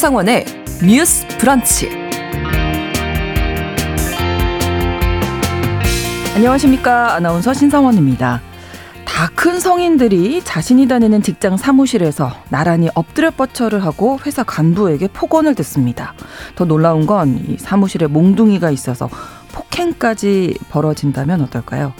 [0.00, 0.46] 신성원의
[0.82, 1.90] 뉴스 브런치.
[6.34, 7.12] 안녕하십니까.
[7.16, 8.40] 아나운서 신성원입니다.
[9.04, 16.14] 다 큰 성인들이 자신이 다니는 직장 사무실에서 나란히 엎드려 뻗쳐를 하고 회사 간부에게 폭언을 듣습니다.
[16.54, 19.10] 더 놀라운 건 이 사무실에 몽둥이가 있어서
[19.52, 21.92] 폭행까지 벌어진다면 어떨까요?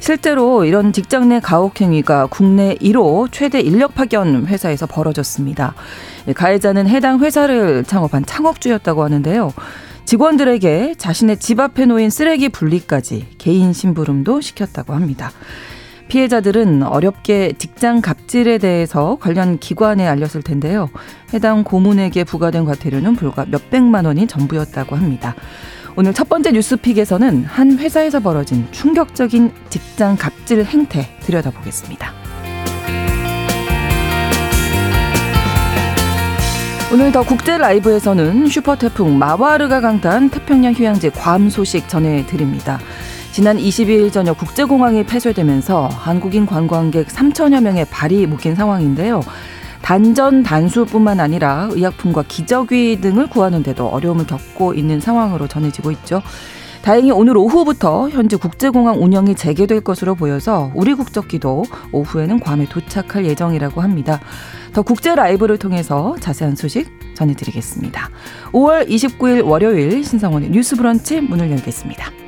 [0.00, 5.74] 실제로 이런 직장 내 가혹행위가 국내 1호 최대 인력 파견 회사에서 벌어졌습니다.
[6.34, 9.52] 가해자는 해당 회사를 창업한 창업주였다고 하는데요.
[10.04, 15.30] 직원들에게 자신의 집 앞에 놓인 쓰레기 분리까지 개인 심부름도 시켰다고 합니다.
[16.08, 20.88] 피해자들은 어렵게 직장 갑질에 대해서 관련 기관에 알렸을 텐데요.
[21.34, 25.34] 해당 고문에게 부과된 과태료는 불과 몇백만 원이 전부였다고 합니다.
[26.00, 32.12] 오늘 첫 번째 뉴스픽에서는 한 회사에서 벌어진 충격적인 직장 갑질 행태 들여다보겠습니다.
[36.92, 42.78] 오늘 더 국제 라이브에서는 슈퍼 태풍 마와르가 강타한 태평양 휴양지 괌 소식 전해드립니다.
[43.32, 49.20] 지난 22일 저녁 국제공항이 폐쇄되면서 한국인 관광객 3천여 명의 발이 묶인 상황인데요.
[49.82, 56.22] 단전 단수뿐만 아니라 의약품과 기저귀 등을 구하는데도 어려움을 겪고 있는 상황으로 전해지고 있죠.
[56.82, 63.80] 다행히 오늘 오후부터 현재 국제공항 운영이 재개될 것으로 보여서 우리 국적기도 오후에는 괌에 도착할 예정이라고
[63.80, 64.20] 합니다.
[64.72, 68.10] 더 국제 라이브를 통해서 자세한 소식 전해드리겠습니다.
[68.52, 72.27] 5월 29일 월요일 신성원의 뉴스 브런치 문을 열겠습니다.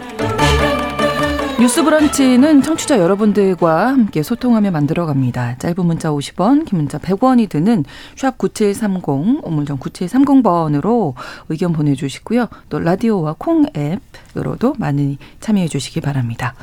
[1.61, 5.55] 뉴스 브런치는 청취자 여러분들과 함께 소통하며 만들어 갑니다.
[5.59, 7.85] 짧은 문자 50원, 긴 문자 100원이 드는
[8.15, 11.13] 샵 9730, 오물정 9730번으로
[11.49, 12.47] 의견 보내주시고요.
[12.69, 16.55] 또 라디오와 콩 앱으로도 많이 참여해 주시기 바랍니다.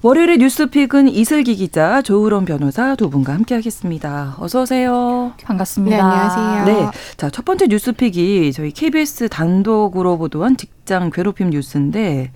[0.00, 4.34] 월요일의 뉴스픽은 이슬기 기자, 조으론 변호사 두 분과 함께 하겠습니다.
[4.38, 5.34] 어서 오세요.
[5.44, 5.94] 반갑습니다.
[5.94, 6.64] 네, 안녕하세요.
[6.64, 12.32] 네, 자 첫 번째 뉴스픽이 저희 KBS 단독으로 보도한 직장 괴롭힘 뉴스인데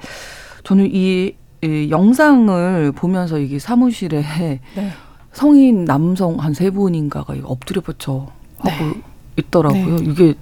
[0.65, 4.23] 저는 이, 이 영상을 보면서 이게 사무실에
[4.75, 4.91] 네.
[5.33, 8.27] 성인 남성 한 세 분인가가 엎드려 뻗쳐
[8.59, 9.01] 하고 네.
[9.37, 9.97] 있더라고요.
[9.97, 10.05] 네.
[10.05, 10.35] 이게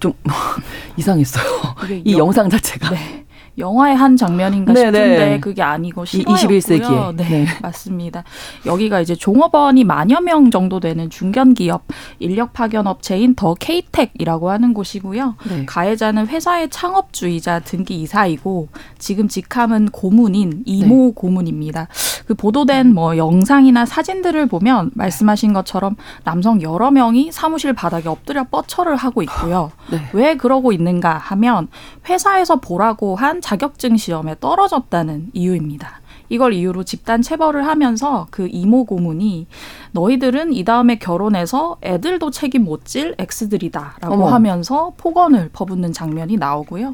[0.00, 0.12] 좀
[0.98, 1.44] 이상했어요.
[1.84, 2.90] 이게 이 영- 영상 자체가.
[2.90, 3.24] 네.
[3.58, 5.40] 영화의 한 장면인가 네, 싶은데 네.
[5.40, 6.58] 그게 아니고 이 실화였고요.
[6.58, 7.16] 21세기에.
[7.16, 7.46] 네, 네.
[7.60, 8.24] 맞습니다.
[8.66, 11.84] 여기가 이제 종업원이 만여 명 정도 되는 중견 기업
[12.18, 15.36] 인력 파견 업체인 더 K텍이라고 하는 곳이고요.
[15.48, 15.66] 네.
[15.66, 18.68] 가해자는 회사의 창업주이자 등기 이사이고
[18.98, 21.88] 지금 직함은 고문인 이모 고문입니다.
[22.26, 28.96] 그 보도된 뭐 영상이나 사진들을 보면 말씀하신 것처럼 남성 여러 명이 사무실 바닥에 엎드려 뻗쳐를
[28.96, 29.72] 하고 있고요.
[29.90, 29.98] 네.
[30.12, 31.68] 왜 그러고 있는가 하면
[32.08, 36.02] 회사에서 보라고 한 자격증 시험에 떨어졌다는 이유입니다.
[36.28, 39.46] 이걸 이유로 집단 체벌을 하면서 그 이모 고문이
[39.92, 44.26] 너희들은 이 다음에 결혼해서 애들도 책임 못질 엑스들이다라고 어머.
[44.26, 46.92] 하면서 폭언을 퍼붓는 장면이 나오고요.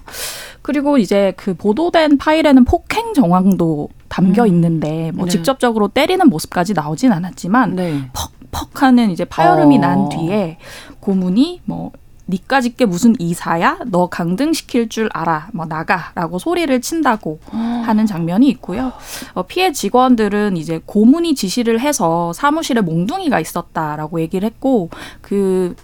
[0.63, 5.33] 그리고 이제 그 보도된 파일에는 폭행 정황도 담겨 있는데 뭐 네.
[5.33, 8.11] 직접적으로 때리는 모습까지 나오진 않았지만 네.
[8.53, 9.81] 퍽퍽 하는 이제 파열음이 어.
[9.81, 10.59] 난 뒤에
[11.01, 11.91] 고문이 뭐
[12.29, 13.81] 니까 짓 게 무슨 이사야?
[13.87, 15.49] 너 강등시킬 줄 알아.
[15.53, 17.39] 뭐 나가 라고 소리를 친다고
[17.85, 18.93] 하는 장면이 있고요.
[19.35, 24.89] 어, 피해 직원들은 이제 고문이 지시를 해서 사무실에 몽둥이가 있었다라고 얘기를 했고
[25.21, 25.75] 그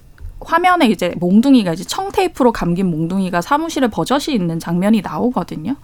[0.42, 5.76] 화면에 이제 몽둥이가 이제 청테이프로 감긴 몽둥이가 사무실에 버젓이 있는 장면이 나오거든요.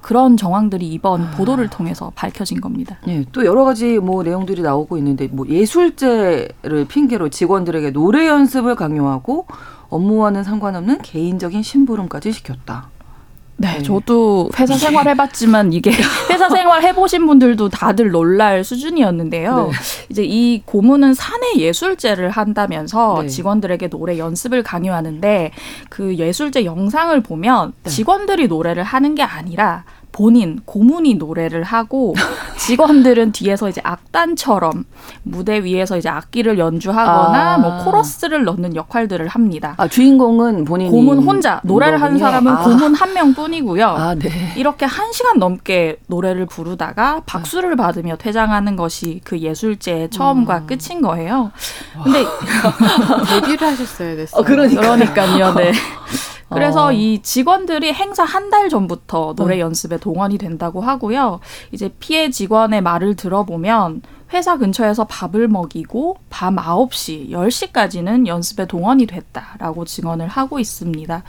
[0.00, 2.98] 그런 정황들이 이번 보도를 통해서 밝혀진 겁니다.
[3.06, 9.46] 네, 또 여러 가지 뭐 내용들이 나오고 있는데 뭐 예술제를 핑계로 직원들에게 노래 연습을 강요하고
[9.88, 12.88] 업무와는 상관없는 개인적인 심부름까지 시켰다.
[13.60, 13.82] 네, 네.
[13.82, 15.92] 저도 회사 생활 해봤지만 이게
[16.30, 19.66] 회사 생활 해보신 분들도 다들 놀랄 수준이었는데요.
[19.70, 19.78] 네.
[20.08, 23.28] 이제 이 고문은 사내 예술제를 한다면서 네.
[23.28, 25.50] 직원들에게 노래 연습을 강요하는데
[25.90, 27.90] 그 예술제 영상을 보면 네.
[27.90, 32.14] 직원들이 노래를 하는 게 아니라 본인 고문이 노래를 하고
[32.58, 34.84] 직원들은 뒤에서 이제 악단처럼
[35.22, 37.58] 무대 위에서 이제 악기를 연주하거나 아.
[37.58, 39.74] 뭐 코러스를 넣는 역할들을 합니다.
[39.78, 42.18] 아 주인공은 본인이 고문 혼자 노래를 하는.
[42.18, 42.62] 사람은 아.
[42.64, 43.86] 고문 한 명뿐이고요.
[43.86, 44.52] 아 네.
[44.56, 50.66] 이렇게 한 시간 넘게 노래를 부르다가 박수를 받으며 퇴장하는 것이 그 예술제의 처음과 음.
[50.66, 51.50] 끝인 거예요.
[52.04, 52.24] 근데
[53.40, 54.40] 데뷔를 하셨어야 됐어요.
[54.40, 54.80] 어, 그러니까.
[54.80, 55.72] 그러니까요, 네.
[56.50, 56.92] 그래서 어.
[56.92, 59.60] 이 직원들이 행사 한 달 전부터 노래 네.
[59.60, 61.38] 연습에 동원이 된다고 하고요.
[61.70, 64.02] 이제 피해 직원의 말을 들어보면
[64.32, 71.22] 회사 근처에서 밥을 먹이고 밤 9시, 10시까지는 연습에 동원이 됐다라고 증언을 하고 있습니다.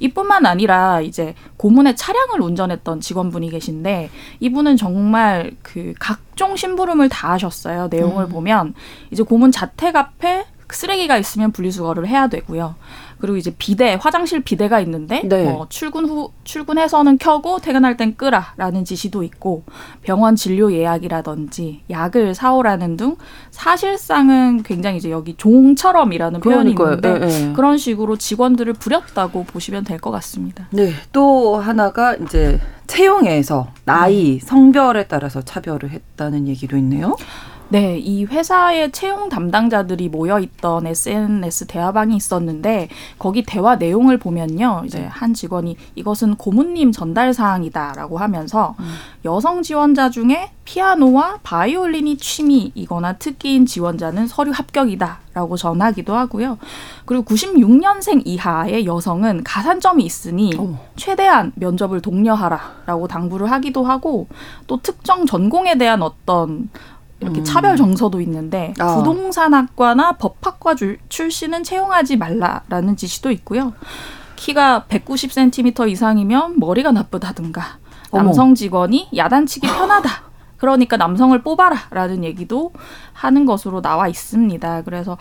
[0.00, 4.10] 이뿐만 아니라 이제 고문의 차량을 운전했던 직원분이 계신데
[4.40, 7.88] 이분은 정말 그 각종 심부름을 다 하셨어요.
[7.90, 8.28] 내용을 음.
[8.30, 8.74] 보면
[9.10, 12.74] 이제 고문 자택 앞에 쓰레기가 있으면 분리수거를 해야 되고요.
[13.22, 15.44] 그리고 이제 비대, 화장실 비대가 있는데 네.
[15.44, 19.62] 뭐 출근 후 출근해서는 켜고 퇴근할 땐 끄라라는 지시도 있고
[20.02, 23.14] 병원 진료 예약이라든지 약을 사오라는 등
[23.52, 27.52] 사실상은 굉장히 이제 여기 종처럼이라는 표현이 있는데 네, 네.
[27.54, 30.66] 그런 식으로 직원들을 부렸다고 보시면 될 것 같습니다.
[30.70, 30.90] 네.
[31.12, 37.14] 또 하나가 이제 채용에서 나이, 성별에 따라서 차별을 했다는 얘기도 있네요.
[37.72, 44.82] 네, 이 회사의 채용 담당자들이 모여 있던 SNS 대화방이 있었는데 거기 대화 내용을 보면요.
[44.84, 45.06] 이제 네.
[45.06, 48.92] 한 직원이 이것은 고문님 전달 사항이다라고 하면서 음.
[49.24, 56.58] 여성 지원자 중에 피아노와 바이올린이 취미이거나 특기인 지원자는 서류 합격이다라고 전하기도 하고요.
[57.06, 60.78] 그리고 96년생 이하의 여성은 가산점이 있으니 어.
[60.96, 64.26] 최대한 면접을 독려하라라고 당부를 하기도 하고
[64.66, 66.68] 또 특정 전공에 대한 어떤
[67.22, 67.44] 이렇게 음.
[67.44, 68.96] 차별 정서도 있는데 아.
[68.96, 70.74] 부동산학과나 법학과
[71.08, 73.72] 출신은 채용하지 말라라는 지시도 있고요.
[74.36, 77.78] 키가 190cm 이상이면 머리가 나쁘다든가
[78.10, 78.24] 어머.
[78.24, 80.10] 남성 직원이 야단치기 편하다.
[80.56, 82.72] 그러니까 남성을 뽑아라라는 얘기도
[83.12, 84.82] 하는 것으로 나와 있습니다.
[84.82, 85.16] 그래서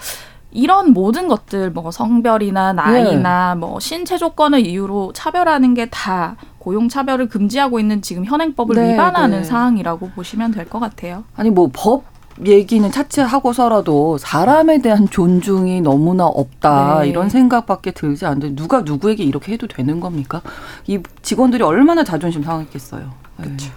[0.52, 3.60] 이런 모든 것들 뭐 성별이나 나이나 네.
[3.60, 9.40] 뭐 신체 조건을 이유로 차별하는 게 다 고용 차별을 금지하고 있는 지금 현행법을 네, 위반하는
[9.40, 9.44] 네.
[9.44, 11.24] 사항이라고 보시면 될 것 같아요.
[11.36, 12.04] 아니 뭐법
[12.46, 17.10] 얘기는 차치하고서라도 사람에 대한 존중이 너무나 없다 네.
[17.10, 20.42] 이런 생각밖에 들지 않는데 누가 누구에게 이렇게 해도 되는 겁니까?
[20.86, 23.10] 이 직원들이 얼마나 자존심 상했겠어요.
[23.38, 23.72] 그렇죠.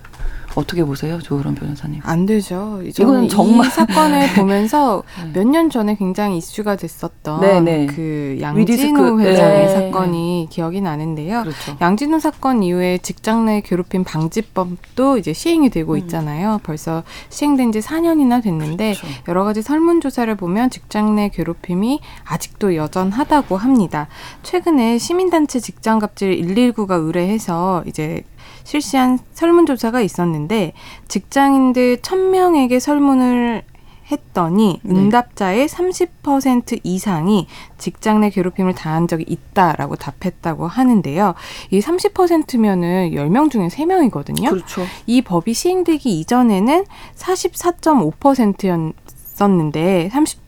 [0.54, 2.00] 어떻게 보세요, 조으론 변호사님?
[2.04, 2.80] 안 되죠.
[2.82, 5.40] 이건 정말 이 사건을 보면서 네.
[5.40, 7.60] 몇년 전에 굉장히 이슈가 됐었던 네네.
[7.60, 7.86] 네.
[7.86, 9.68] 그 양진우 회장의 네.
[9.68, 11.42] 사건이 기억이 나는데요.
[11.42, 11.76] 그렇죠.
[11.80, 15.98] 양진우 사건 이후에 직장 내 괴롭힘 방지법도 이제 시행이 되고 음.
[15.98, 16.60] 있잖아요.
[16.62, 19.06] 벌써 시행된 지 4년이나 됐는데 그렇죠.
[19.28, 24.06] 여러 가지 설문 조사를 보면 직장 내 괴롭힘이 아직도 여전하다고 합니다.
[24.42, 28.22] 최근에 시민단체 직장갑질 119가 의뢰해서 이제
[28.64, 30.72] 실시한 설문조사가 있었는데
[31.08, 33.62] 직장인들 천명에게 설문을
[34.10, 34.94] 했더니 네.
[34.94, 37.46] 응답자의 30% 이상이
[37.78, 41.34] 직장 내 괴롭힘을 당한 적이 있다라고 답했다고 하는데요.
[41.70, 44.50] 이 30%면은 10명 중에 3명이거든요.
[44.50, 44.82] 그렇죠.
[45.06, 46.84] 이 법이 시행되기 이전에는
[47.16, 48.94] 44.5%였
[49.40, 50.43] 었는데 30%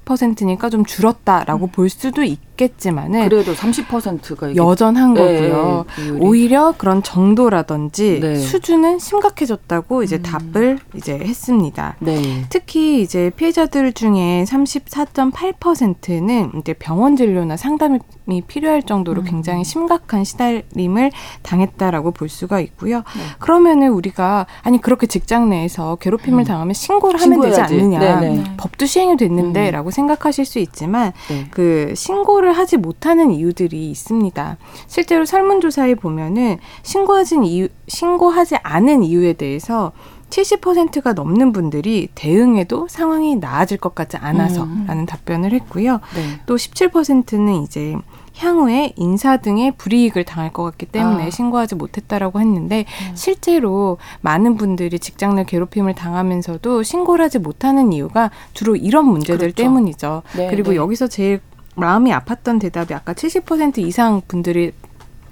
[0.47, 1.71] 니까 좀 줄었다라고 음.
[1.71, 5.85] 볼 수도 있 있겠지만은 그래도 30%가 여전한 네, 거고요.
[5.99, 8.37] 네, 오히려 그런 정도라든지 네.
[8.37, 10.23] 수준은 심각해졌다고 이제 음.
[10.23, 11.97] 답을 이제 했습니다.
[12.01, 12.45] 네.
[12.49, 18.01] 특히 이제 피해자들 중에 34.8%는 이제 병원 진료나 상담이
[18.49, 19.27] 필요할 정도로 음.
[19.27, 21.13] 굉장히 심각한 시달림을
[21.43, 22.99] 당했다라고 볼 수가 있고요.
[22.99, 23.23] 네.
[23.39, 26.45] 그러면은 우리가 아니 그렇게 직장 내에서 괴롭힘을 음.
[26.45, 28.21] 당하면 신고를 하면 되지 않느냐.
[28.21, 28.45] 네네.
[28.57, 29.91] 법도 시행이 됐는데라고 음.
[29.97, 31.47] 생각하실 수 있지만 네.
[31.51, 34.59] 그 신고를 하지 못하는 이유들이 있습니다.
[34.87, 39.93] 실제로 설문조사에 보면은 신고하진 이유, 신고하지 않은 이유에 대해서
[40.31, 45.07] 70%가 넘는 분들이 대응에도 상황이 나아질 것 같지 않아서라는 음.
[45.07, 46.01] 답변을 했고요.
[46.15, 46.41] 네.
[46.47, 47.97] 또 17%는 이제
[48.37, 51.31] 향후에 인사 등의 불이익을 당할 것 같기 때문에 아.
[51.31, 53.13] 신고하지 못했다라고 했는데 음.
[53.15, 59.55] 실제로 많은 분들이 직장 내 괴롭힘을 당하면서도 신고를 하지 못하는 이유가 주로 이런 문제들 그렇죠.
[59.57, 60.23] 때문이죠.
[60.37, 60.77] 네, 그리고 네.
[60.77, 61.41] 여기서 제일
[61.75, 64.73] 마음이 아팠던 대답이 아까 70% 이상 분들이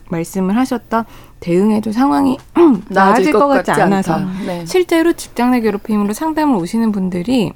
[0.08, 1.04] 말씀을 하셨던
[1.40, 2.38] 대응에도 상황이
[2.88, 4.64] 나아질 것, 것 같지 않아서 네.
[4.66, 7.52] 실제로 직장 내 괴롭힘으로 상담을 오시는 분들이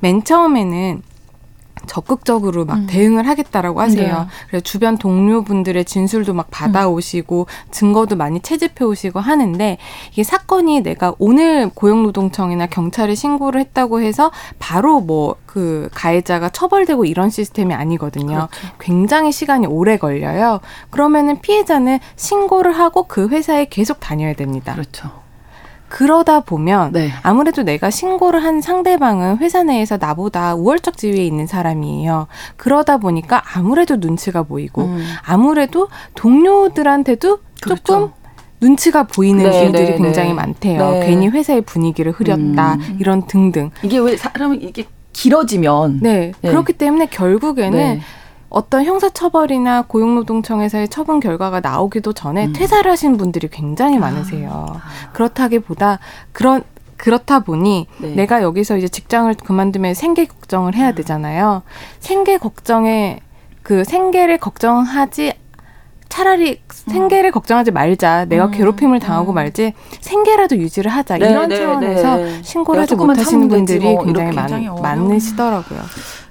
[0.00, 1.02] 맨 처음에는
[1.86, 2.86] 적극적으로 막 음.
[2.88, 4.18] 대응을 하겠다라고 하세요.
[4.18, 4.26] 네.
[4.48, 7.70] 그래서 주변 동료분들의 진술도 막 받아오시고 음.
[7.70, 9.78] 증거도 많이 채집해 오시고 하는데
[10.12, 17.28] 이게 사건이 내가 오늘 고용노동청이나 경찰에 신고를 했다고 해서 바로 뭐 그 가해자가 처벌되고 이런
[17.28, 18.48] 시스템이 아니거든요.
[18.52, 18.76] 그렇죠.
[18.78, 20.60] 굉장히 시간이 오래 걸려요.
[20.90, 24.74] 그러면은 피해자는 신고를 하고 그 회사에 계속 다녀야 됩니다.
[24.74, 25.10] 그렇죠.
[25.90, 27.10] 그러다 보면 네.
[27.22, 32.28] 아무래도 내가 신고를 한 상대방은 회사 내에서 나보다 우월적 지위에 있는 사람이에요.
[32.56, 35.04] 그러다 보니까 아무래도 눈치가 보이고 음.
[35.22, 37.82] 아무래도 동료들한테도 그렇죠.
[37.82, 38.10] 조금
[38.60, 40.34] 눈치가 보이는 네, 일들이 네, 굉장히 네.
[40.34, 40.90] 많대요.
[40.92, 41.06] 네.
[41.06, 42.96] 괜히 회사의 분위기를 흐렸다 음.
[43.00, 43.70] 이런 등등.
[43.82, 46.50] 이게 왜 사람은 이게 길어지면 네, 네.
[46.50, 48.00] 그렇기 때문에 결국에는 네.
[48.50, 52.52] 어떤 형사처벌이나 고용노동청에서의 처분 결과가 나오기도 전에 음.
[52.52, 54.00] 퇴사를 하신 분들이 굉장히 아.
[54.00, 54.66] 많으세요.
[54.68, 55.10] 아.
[55.12, 56.00] 그렇다기보다
[56.32, 56.62] 그런
[56.96, 58.14] 그렇다 보니 네.
[58.14, 61.62] 내가 여기서 이제 직장을 그만두면 생계 걱정을 해야 되잖아요.
[61.98, 63.20] 생계 걱정에
[63.62, 65.32] 그 생계를 걱정하지
[66.10, 68.26] 차라리 생계를 걱정하지 말자.
[68.26, 68.50] 내가 음.
[68.50, 69.36] 괴롭힘을 당하고 음.
[69.36, 71.18] 말지 생계라도 유지를 하자.
[71.18, 72.42] 네, 이런 네, 차원에서 네.
[72.42, 74.82] 신고를 야, 하지 못하시는 분들이 뭐 굉장히 굉장히 많, 어려운.
[74.82, 75.80] 많으시더라고요.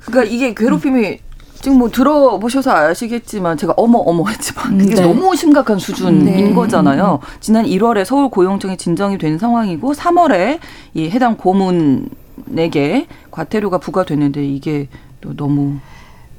[0.05, 1.19] 그러니까 이게 괴롭힘이
[1.61, 5.01] 지금 뭐 들어보셔서 아시겠지만 제가 어머 어머 했지만 이게 네.
[5.01, 6.53] 너무 심각한 수준인 네.
[6.53, 7.19] 거잖아요.
[7.41, 10.59] 지난 1월에 서울 고용청이 진정이 된 상황이고 3월에
[10.93, 14.87] 이 해당 고문에게 과태료가 부과됐는데 이게
[15.19, 15.79] 또 너무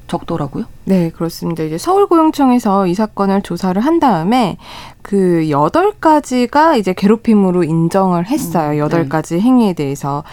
[0.07, 0.65] 적더라고요.
[0.85, 1.63] 네, 그렇습니다.
[1.63, 4.57] 이제 서울고용청에서 이 사건을 조사를 한 다음에
[5.03, 8.73] 그 여덟 가지가 이제 괴롭힘으로 인정을 했어요.
[8.73, 9.09] 음, 여덟 네.
[9.09, 10.25] 가지 행위에 대해서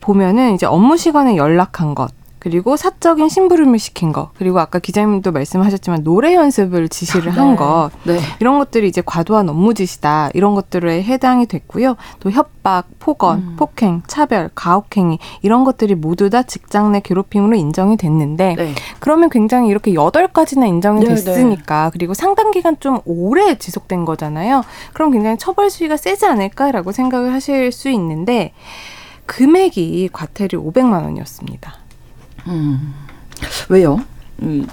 [0.00, 2.19] 보면은 이제 업무 시간에 연락한 것.
[2.40, 8.18] 그리고 사적인 심부름을 시킨 거, 그리고 아까 기자님도 말씀하셨지만 노래 연습을 지시를 한 것, 네.
[8.40, 11.96] 이런 것들이 이제 과도한 업무 지시다 이런 것들에 해당이 됐고요.
[12.18, 13.56] 또 협박, 폭언, 음.
[13.56, 18.74] 폭행, 차별, 가혹행위 이런 것들이 모두 다 직장 내 괴롭힘으로 인정이 됐는데 네.
[19.00, 24.62] 그러면 굉장히 이렇게 여덟 가지나 인정이 네, 됐으니까 그리고 상당 기간 좀 오래 지속된 거잖아요.
[24.94, 28.54] 그럼 굉장히 처벌 수위가 세지 않을까라고 생각을 하실 수 있는데
[29.26, 31.89] 금액이 과태료 500만 원이었습니다.
[32.46, 32.94] 음.
[33.68, 34.00] 왜요?
[34.42, 34.66] 음,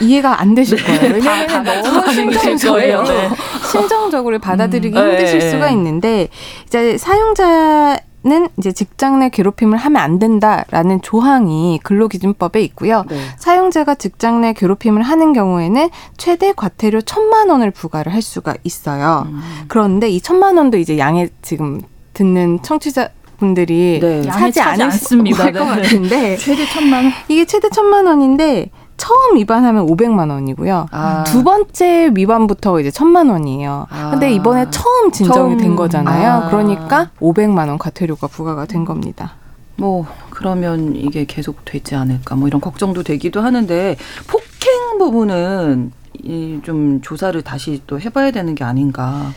[0.00, 1.00] 이해가 안 되실 거예요.
[1.00, 2.12] 다- 왜냐하면 다 너무
[2.58, 3.02] 거예요.
[3.02, 3.30] 네.
[3.70, 5.10] 심정적으로 받아들이기 음.
[5.12, 5.72] 힘드실 네, 수가 네.
[5.72, 6.28] 있는데
[6.66, 13.04] 이제 사용자 는 이제 직장 내 괴롭힘을 하면 안 된다라는 조항이 근로기준법에 있고요.
[13.10, 13.18] 네.
[13.36, 19.24] 사용자가 직장 내 괴롭힘을 하는 경우에는 최대 과태료 천만 원을 부과를 할 수가 있어요.
[19.26, 19.42] 음.
[19.68, 21.82] 그런데 이 천만 원도 이제 양해 지금
[22.14, 23.10] 듣는 청취자
[23.44, 24.22] 분들이 네.
[24.22, 25.44] 사지 않을 않습니다.
[25.52, 25.82] 것 네.
[25.82, 27.12] 같은데 최대 천만 원.
[27.28, 30.86] 이게 최대 천만 원인데 처음 위반하면 500만 원이고요.
[30.90, 31.24] 아.
[31.26, 33.86] 두 번째 위반부터 이제 천만 원이에요.
[33.90, 34.10] 아.
[34.10, 35.56] 근데 이번에 처음 진정이 처음.
[35.58, 36.30] 된 거잖아요.
[36.44, 36.48] 아.
[36.48, 39.34] 그러니까 500만 원 과태료가 부과가 된 겁니다.
[39.76, 43.96] 뭐 그러면 이게 계속 되지 않을까 뭐 이런 걱정도 되기도 하는데
[44.26, 49.32] 폭행 부분은 이 좀 조사를 다시 또 해봐야 되는 게 아닌가.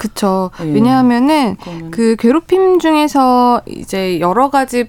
[0.00, 0.50] 그쵸.
[0.62, 0.64] 예.
[0.64, 4.86] 왜냐하면은 그거는 그 괴롭힘 중에서 이제 여러 가지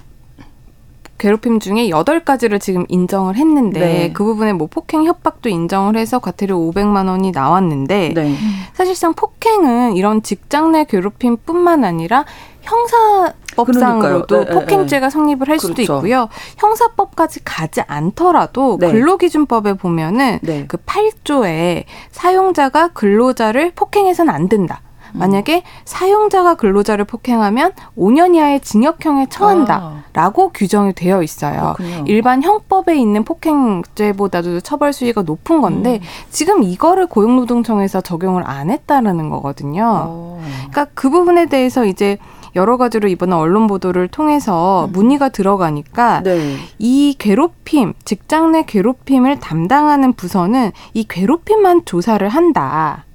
[1.18, 4.14] 괴롭힘 중에 여덟 가지를 지금 인정을 했는데 네.
[4.14, 8.36] 그 부분에 뭐 폭행 협박도 인정을 해서 과태료 500만 원이 나왔는데 네.
[8.74, 12.24] 사실상 폭행은 이런 직장 내 괴롭힘뿐만 아니라
[12.62, 14.46] 형사 법상으로도 그러니까요.
[14.46, 15.98] 네, 폭행죄가 성립을 할 수도 그렇죠.
[15.98, 16.30] 있고요.
[16.58, 18.92] 형사법까지 가지 않더라도 네.
[18.92, 20.66] 근로기준법에 보면은 네.
[20.70, 24.82] 그 8조에 사용자가 근로자를 폭행해서는 안 된다.
[25.14, 25.20] 음.
[25.20, 30.04] 만약에 사용자가 근로자를 폭행하면 5년 이하의 징역형에 처한다.
[30.14, 31.60] 라고 규정이 되어 있어요.
[31.62, 31.74] 아.
[31.74, 32.04] 그렇군요.
[32.08, 36.08] 일반 형법에 있는 폭행죄보다도 처벌 수위가 높은 건데 음.
[36.30, 39.84] 지금 이거를 고용노동청에서 적용을 안 했다라는 거거든요.
[40.08, 40.42] 어.
[40.70, 42.18] 그러니까 그 부분에 대해서 이제
[42.56, 44.92] 여러 가지로 이번에 언론 보도를 통해서 음.
[44.92, 46.58] 문의가 들어가니까 네.
[46.80, 53.06] 이 괴롭힘, 직장 내 괴롭힘을 담당하는 부서는 이 괴롭힘만 조사를 한다.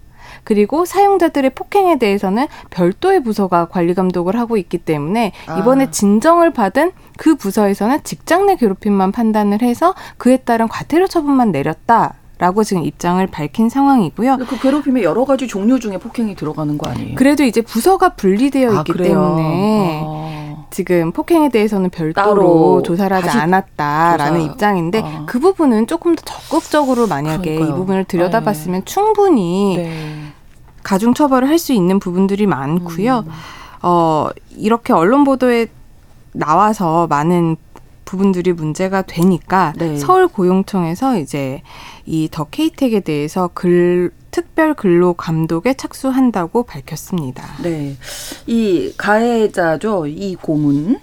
[0.46, 5.58] 그리고 사용자들의 폭행에 대해서는 별도의 부서가 관리 감독을 하고 있기 때문에 아.
[5.58, 12.14] 이번에 진정을 받은 그 부서에서는 직장 내 괴롭힘만 판단을 해서 그에 따른 과태료 처분만 내렸다.
[12.38, 14.36] 라고 지금 입장을 밝힌 상황이고요.
[14.46, 17.14] 그 괴롭힘의 여러 가지 종류 중에 폭행이 들어가는 거 아니에요?
[17.14, 19.08] 그래도 이제 부서가 분리되어 아, 있기 그래요?
[19.08, 20.64] 때문에 아.
[20.70, 24.52] 지금 폭행에 대해서는 별도로 조사를 하지 않았다라는 조사.
[24.52, 25.24] 입장인데 아.
[25.26, 27.74] 그 부분은 조금 더 적극적으로 만약에 그러니까요.
[27.74, 30.32] 이 부분을 들여다봤으면 충분히 네.
[30.86, 33.24] 가중 처벌을 할 수 있는 부분들이 많고요.
[33.26, 33.32] 음.
[33.82, 35.66] 어 이렇게 언론 보도에
[36.32, 37.56] 나와서 많은
[38.04, 39.96] 부분들이 문제가 되니까 네.
[39.98, 41.62] 서울 고용청에서 이제
[42.06, 47.42] 이 더 케이텍에 대해서 글 특별 근로 감독에 착수한다고 밝혔습니다.
[47.64, 47.96] 네.
[48.46, 50.06] 이 가해자죠.
[50.06, 51.00] 이 고문.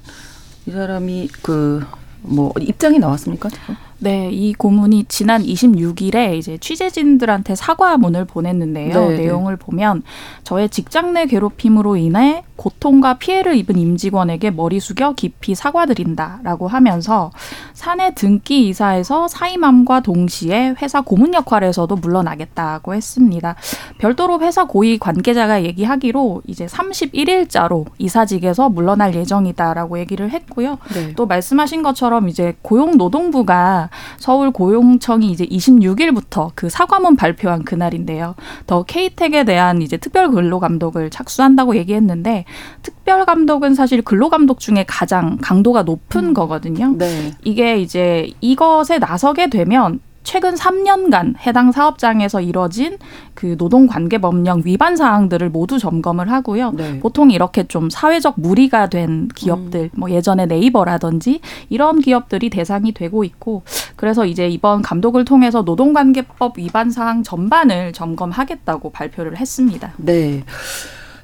[0.66, 1.84] 이 사람이 그
[2.26, 3.50] 뭐 입장이 나왔습니까?
[3.50, 3.76] 지금?
[4.00, 8.94] 네, 이 고문이 지난 26일에 이제 취재진들한테 사과문을 보냈는데요.
[8.94, 9.18] 네, 네.
[9.18, 10.04] 내용을 보면
[10.44, 17.32] 저의 직장 내 괴롭힘으로 인해 고통과 피해를 입은 임직원에게 머리 숙여 깊이 사과드린다라고 하면서
[17.74, 23.56] 사내 등기 이사에서 사임함과 동시에 회사 고문 역할에서도 물러나겠다고 했습니다.
[23.98, 30.78] 별도로 회사 고위 관계자가 얘기하기로 이제 31일자로 이사직에서 물러날 예정이다라고 얘기를 했고요.
[30.94, 31.14] 네.
[31.16, 33.83] 또 말씀하신 것처럼 이제 고용노동부가
[34.18, 38.36] 서울 고용청이 이제 26일부터 그 사과문 발표한 그날인데요.
[38.68, 42.46] 더 케이텍에 대한 이제 특별 근로 감독을 착수한다고 얘기했는데
[42.82, 46.94] 특별 감독은 사실 근로 감독 중에 가장 강도가 높은 거거든요.
[46.98, 47.34] 네.
[47.44, 52.98] 이게 이제 이것에 나서게 되면 최근 3년간 해당 사업장에서 이뤄진
[53.34, 56.72] 그 노동관계법령 위반 사항들을 모두 점검을 하고요.
[56.72, 57.00] 네.
[57.00, 59.90] 보통 이렇게 좀 사회적 무리가 된 기업들, 음.
[59.94, 63.64] 뭐 예전에 네이버라든지 이런 기업들이 대상이 되고 있고,
[63.96, 69.94] 그래서 이제 이번 감독을 통해서 노동관계법 위반 사항 전반을 점검하겠다고 발표를 했습니다.
[69.98, 70.44] 네.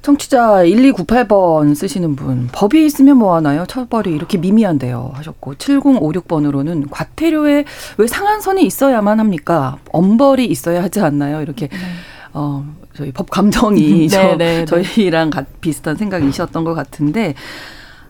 [0.01, 3.65] 청취자 1298번 쓰시는 분 법이 있으면 뭐 하나요?
[3.67, 7.65] 처벌이 이렇게 미미한데요 하셨고 7056번으로는 과태료에
[7.97, 9.77] 왜 상한선이 있어야만 합니까?
[9.91, 11.41] 엄벌이 있어야 하지 않나요?
[11.41, 11.77] 이렇게 네.
[12.33, 17.33] 어 저희 법 감정이 네, 저, 네, 네, 저희랑 비슷한 생각이셨던 것 같은데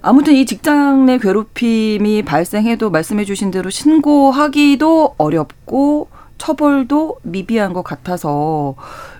[0.02, 8.74] 아무튼 이 직장 내 괴롭힘이 발생해도 말씀해 주신 대로 신고하기도 어렵고 처벌도 미비한 것 같아서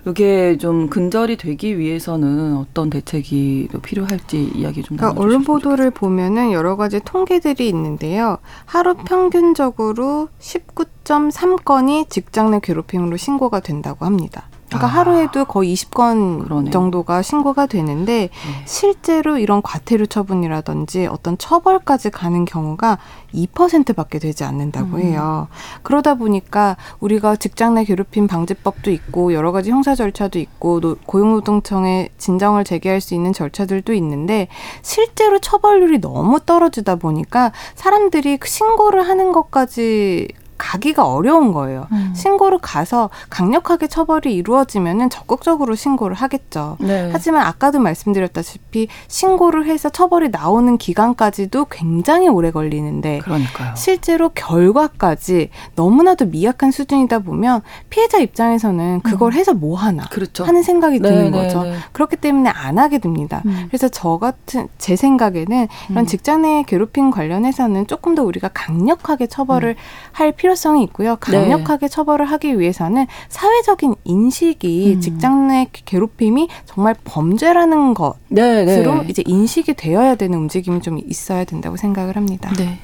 [0.08, 6.74] 이게 좀 근절이 되기 위해서는 어떤 대책이 필요할지 이야기 좀 그러니까 언론 보도를 보면은 여러
[6.76, 8.38] 가지 통계들이 있는데요.
[8.64, 14.49] 하루 평균적으로 19.3건이 직장 내 괴롭힘으로 신고가 된다고 합니다.
[14.70, 15.00] 그러니까 아.
[15.00, 16.70] 하루에도 거의 20건 그러네요.
[16.70, 18.30] 정도가 신고가 되는데 네.
[18.66, 22.98] 실제로 이런 과태료 처분이라든지 어떤 처벌까지 가는 경우가
[23.34, 25.02] 2%밖에 되지 않는다고 음.
[25.02, 25.48] 해요.
[25.82, 32.64] 그러다 보니까 우리가 직장 내 괴롭힘 방지법도 있고 여러 가지 형사 절차도 있고 고용노동청에 진정을
[32.64, 34.48] 제기할 수 있는 절차들도 있는데
[34.82, 40.28] 실제로 처벌률이 너무 떨어지다 보니까 사람들이 신고를 하는 것까지
[40.60, 41.86] 가기가 어려운 거예요.
[41.90, 42.12] 음.
[42.14, 46.76] 신고를 가서 강력하게 처벌이 이루어지면은 적극적으로 신고를 하겠죠.
[46.80, 47.08] 네.
[47.12, 53.74] 하지만 아까도 말씀드렸다시피 신고를 해서 처벌이 나오는 기간까지도 굉장히 오래 걸리는데 그러니까요.
[53.74, 59.38] 실제로 결과까지 너무나도 미약한 수준이다 보면 피해자 입장에서는 그걸 음.
[59.38, 60.44] 해서 뭐 하나 그렇죠.
[60.44, 61.62] 하는 생각이 네, 드는 네, 거죠.
[61.62, 61.74] 네.
[61.92, 63.40] 그렇기 때문에 안 하게 됩니다.
[63.46, 63.64] 음.
[63.68, 66.06] 그래서 저 같은 제 생각에는 이런 음.
[66.06, 69.74] 직장 내 괴롭힘 관련해서는 조금 더 우리가 강력하게 처벌을 음.
[70.12, 71.16] 할 필요 필요성이 있고요.
[71.16, 71.88] 강력하게 네.
[71.88, 75.00] 처벌을 하기 위해서는 사회적인 인식이 음.
[75.00, 79.06] 직장 내 괴롭힘이 정말 범죄라는 것으로 네, 네.
[79.08, 82.50] 이제 인식이 되어야 되는 움직임이 좀 있어야 된다고 생각을 합니다.
[82.56, 82.78] 네,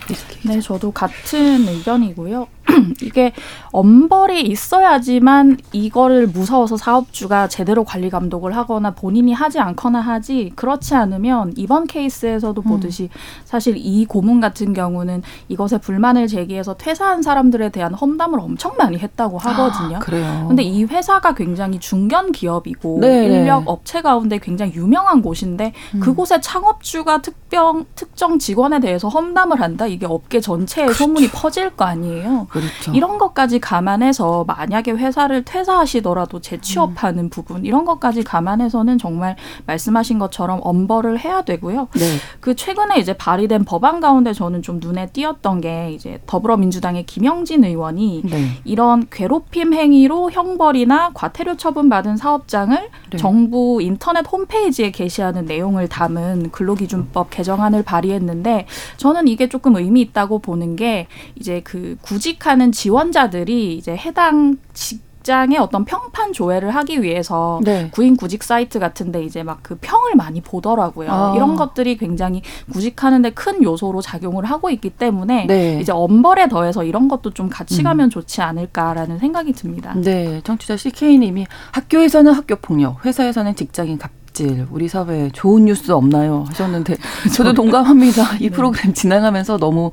[0.45, 2.47] 네 저도 같은 의견이고요.
[3.03, 3.33] 이게
[3.73, 11.53] 엄벌이 있어야지만 이거를 무서워서 사업주가 제대로 관리 감독을 하거나 본인이 하지 않거나 하지 그렇지 않으면
[11.57, 12.65] 이번 케이스에서도 음.
[12.65, 13.09] 보듯이
[13.45, 19.39] 사실 이 고문 같은 경우는 이것에 불만을 제기해서 퇴사한 사람들에 대한 험담을 엄청 많이 했다고
[19.39, 19.97] 하거든요.
[19.97, 20.45] 아, 그래요.
[20.49, 23.39] 근데 이 회사가 굉장히 중견 기업이고 네, 네.
[23.39, 26.01] 인력 업체 가운데 굉장히 유명한 곳인데 음.
[26.01, 29.87] 그곳의 창업주가 특정 특정 직원에 대해서 험담을 한다.
[29.87, 31.05] 이게 업계 전체에 그렇죠.
[31.05, 32.47] 소문이 퍼질 거 아니에요.
[32.51, 32.93] 그렇죠.
[32.93, 37.31] 이런 것까지 감안해서 만약에 회사를 퇴사하시더라도 재취업하는 음.
[37.31, 41.89] 부분 이런 것까지 감안해서는 정말 말씀하신 것처럼 엄벌을 해야 되고요.
[41.95, 42.17] 네.
[42.41, 48.23] 그 최근에 이제 발의된 법안 가운데 저는 좀 눈에 띄었던 게 이제 더불어민주당의 김영진 의원이
[48.25, 48.51] 네.
[48.65, 52.77] 이런 괴롭힘 행위로 형벌이나 과태료 처분 받은 사업장을
[53.11, 53.17] 네.
[53.17, 60.77] 정부 인터넷 홈페이지에 게시하는 내용을 담은 근로기준법 개정안을 발의했는데 저는 이게 조금 의미 있다고 보는
[60.77, 67.89] 게 이제 그 구직 구직하는 지원자들이 이제 해당 직장의 어떤 평판 조회를 하기 위해서 네.
[67.91, 71.11] 구인 구직 사이트 같은데 이제 막 그 평을 많이 보더라고요.
[71.11, 71.33] 아.
[71.35, 75.81] 이런 것들이 굉장히 구직하는데 큰 요소로 작용을 하고 있기 때문에 네.
[75.81, 77.85] 이제 엄벌에 더해서 이런 것도 좀 같이 음.
[77.85, 78.11] 가면 음.
[78.11, 79.95] 좋지 않을까라는 생각이 듭니다.
[79.97, 86.45] 네, 청취자 CK님이 학교에서는 학교 폭력, 회사에서는 직장인 갑 갑질 우리 사회에 좋은 뉴스 없나요
[86.49, 86.97] 하셨는데
[87.35, 88.37] 저도 동감합니다.
[88.37, 88.51] 이 네.
[88.51, 89.91] 프로그램 진행하면서 너무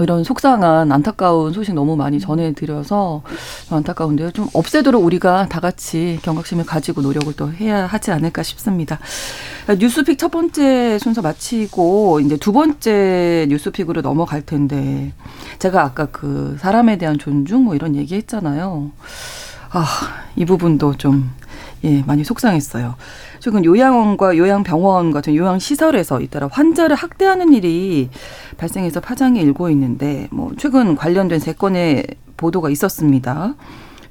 [0.00, 3.22] 이런 속상한 안타까운 소식 너무 많이 전해드려서
[3.70, 4.30] 안타까운데요.
[4.30, 8.98] 좀 없애도록 우리가 다 같이 경각심을 가지고 노력을 또 해야 하지 않을까 싶습니다.
[9.78, 15.12] 뉴스픽 첫 번째 순서 마치고 이제 두 번째 뉴스픽으로 넘어갈 텐데
[15.58, 18.90] 제가 아까 그 사람에 대한 존중 뭐 이런 얘기했잖아요.
[19.70, 19.86] 아,
[20.36, 21.30] 이 부분도 좀
[21.84, 22.94] 예, 많이 속상했어요.
[23.40, 28.08] 최근 요양원과 요양병원 같은 요양시설에서 잇따라 환자를 학대하는 일이
[28.56, 33.54] 발생해서 파장이 일고 있는데 뭐 최근 관련된 세 건의 보도가 있었습니다.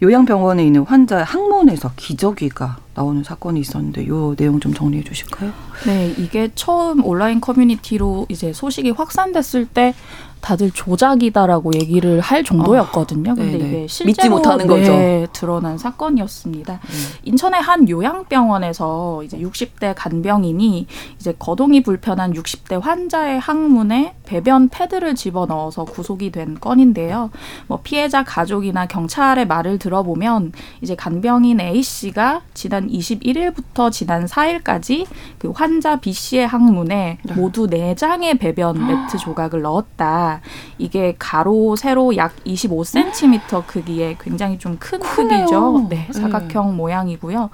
[0.03, 5.51] 요양병원에 있는 환자 항문에서 기저귀가 나오는 사건이 있었는데 요 내용 좀 정리해 주실까요?
[5.85, 9.93] 네, 이게 처음 온라인 커뮤니티로 이제 소식이 확산됐을 때
[10.41, 13.31] 다들 조작이다라고 얘기를 할 정도였거든요.
[13.31, 13.67] 아, 근데 네네.
[13.69, 15.31] 이게 실제로 믿지 못하는 네, 거죠.
[15.31, 16.73] 드러난 사건이었습니다.
[16.73, 16.89] 음.
[17.23, 20.87] 인천의 한 요양병원에서 이제 60대 간병인이
[21.19, 27.29] 이제 거동이 불편한 60대 환자의 항문에 배변 패드를 집어넣어서 구속이 된 건인데요.
[27.67, 35.05] 뭐 피해자 가족이나 경찰의 말을 들어보면 이제 간병인 A 씨가 지난 지난 21일부터 지난 4일까지
[35.37, 37.33] 그 환자 B 씨의 항문에 네.
[37.33, 40.41] 모두 4장의 배변 매트 조각을 넣었다.
[40.77, 44.99] 이게 가로 세로 약 25cm 크기의 굉장히 좀 큰.
[44.99, 45.87] 크기죠.
[45.89, 47.49] 네, 사각형 모양이고요.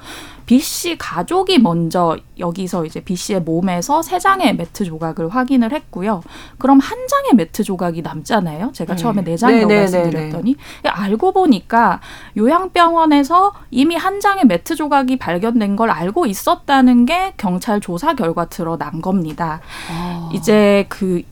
[0.47, 6.23] B 씨 가족이 먼저 여기서 이제 B 씨의 몸에서 세 장의 매트 조각을 확인을 했고요.
[6.57, 8.71] 그럼 한 장의 매트 조각이 남잖아요.
[8.71, 9.01] 제가 네.
[9.01, 11.99] 처음에 네 장이라고 네, 네, 말씀드렸더니 알고 보니까
[12.38, 19.01] 요양병원에서 이미 한 장의 매트 조각이 발견된 걸 알고 있었다는 게 경찰 조사 결과 드러난
[19.01, 19.60] 겁니다.
[19.91, 20.29] 아.
[20.33, 21.23] 이제 그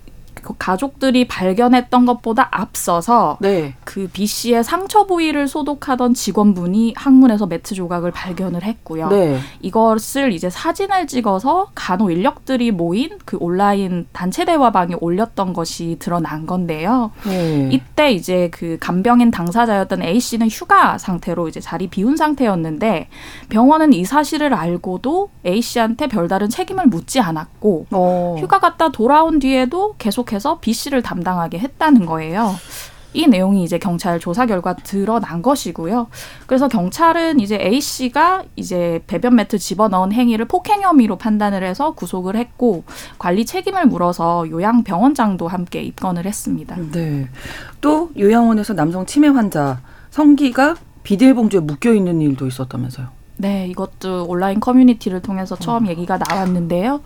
[0.53, 3.75] 가족들이 발견했던 것보다 앞서서 네.
[3.83, 9.09] 그 B 씨의 상처 부위를 소독하던 직원분이 항문에서 매트 조각을 발견을 했고요.
[9.09, 9.39] 네.
[9.61, 17.11] 이것을 이제 사진을 찍어서 간호 인력들이 모인 그 온라인 단체 대화방에 올렸던 것이 드러난 건데요.
[17.25, 17.69] 네.
[17.71, 23.09] 이때 이제 그 간병인 당사자였던 A 씨는 휴가 상태로 이제 자리 비운 상태였는데
[23.49, 28.35] 병원은 이 사실을 알고도 A 씨한테 별다른 책임을 묻지 않았고 어.
[28.39, 32.55] 휴가 갔다 돌아온 뒤에도 계속해서 B 씨를 담당하게 했다는 거예요.
[33.15, 36.07] 이 내용이 이제 경찰 조사 결과 드러난 것이고요.
[36.45, 42.35] 그래서 경찰은 이제 A 씨가 이제 배변 매트 집어넣은 행위를 폭행 혐의로 판단을 해서 구속을
[42.35, 42.83] 했고
[43.17, 46.75] 관리 책임을 물어서 요양병원장도 함께 입건을 했습니다.
[46.91, 47.29] 네.
[47.79, 49.79] 또 요양원에서 남성 치매 환자
[50.11, 53.07] 성기가 비닐봉지에 묶여 있는 일도 있었다면서요.
[53.37, 57.01] 네, 이것도 온라인 커뮤니티를 통해서 처음 얘기가 나왔는데요.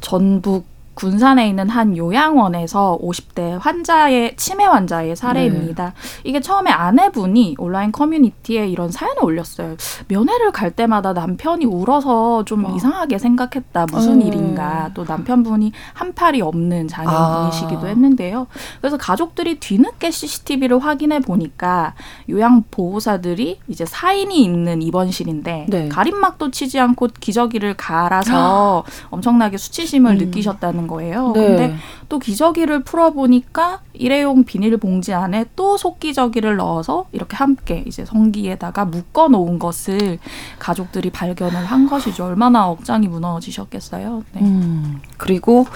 [0.00, 5.94] 전북 군산에 있는 한 요양원에서 50대 환자의 치매 환자의 사례입니다.
[6.24, 9.76] 이게 처음에 아내분이 온라인 커뮤니티에 이런 사연을 올렸어요.
[10.08, 12.76] 면회를 갈 때마다 남편이 울어서 좀 어.
[12.76, 13.86] 이상하게 생각했다.
[13.90, 14.24] 무슨 어.
[14.26, 14.90] 일인가.
[14.94, 17.86] 또 남편분이 한 팔이 없는 장애인이시기도 아.
[17.86, 18.46] 했는데요.
[18.80, 21.94] 그래서 가족들이 뒤늦게 CCTV를 확인해 보니까
[22.28, 25.88] 요양 보호사들이 이제 사인이 있는 입원실인데 네.
[25.88, 30.18] 가림막도 치지 않고 기저귀를 갈아서 엄청나게 수치심을 음.
[30.18, 31.32] 느끼셨다는 거예요.
[31.34, 31.46] 네.
[31.46, 31.74] 근데
[32.08, 39.58] 또 기저귀를 풀어보니까 일회용 비닐봉지 안에 또 속기저귀를 넣어서 이렇게 함께 이제 성기에다가 묶어 놓은
[39.58, 40.18] 것을
[40.58, 42.24] 가족들이 발견을 한 것이죠.
[42.24, 44.22] 얼마나 억장이 무너지셨겠어요.
[44.32, 44.40] 네.
[44.42, 45.00] 음.
[45.18, 45.66] 그리고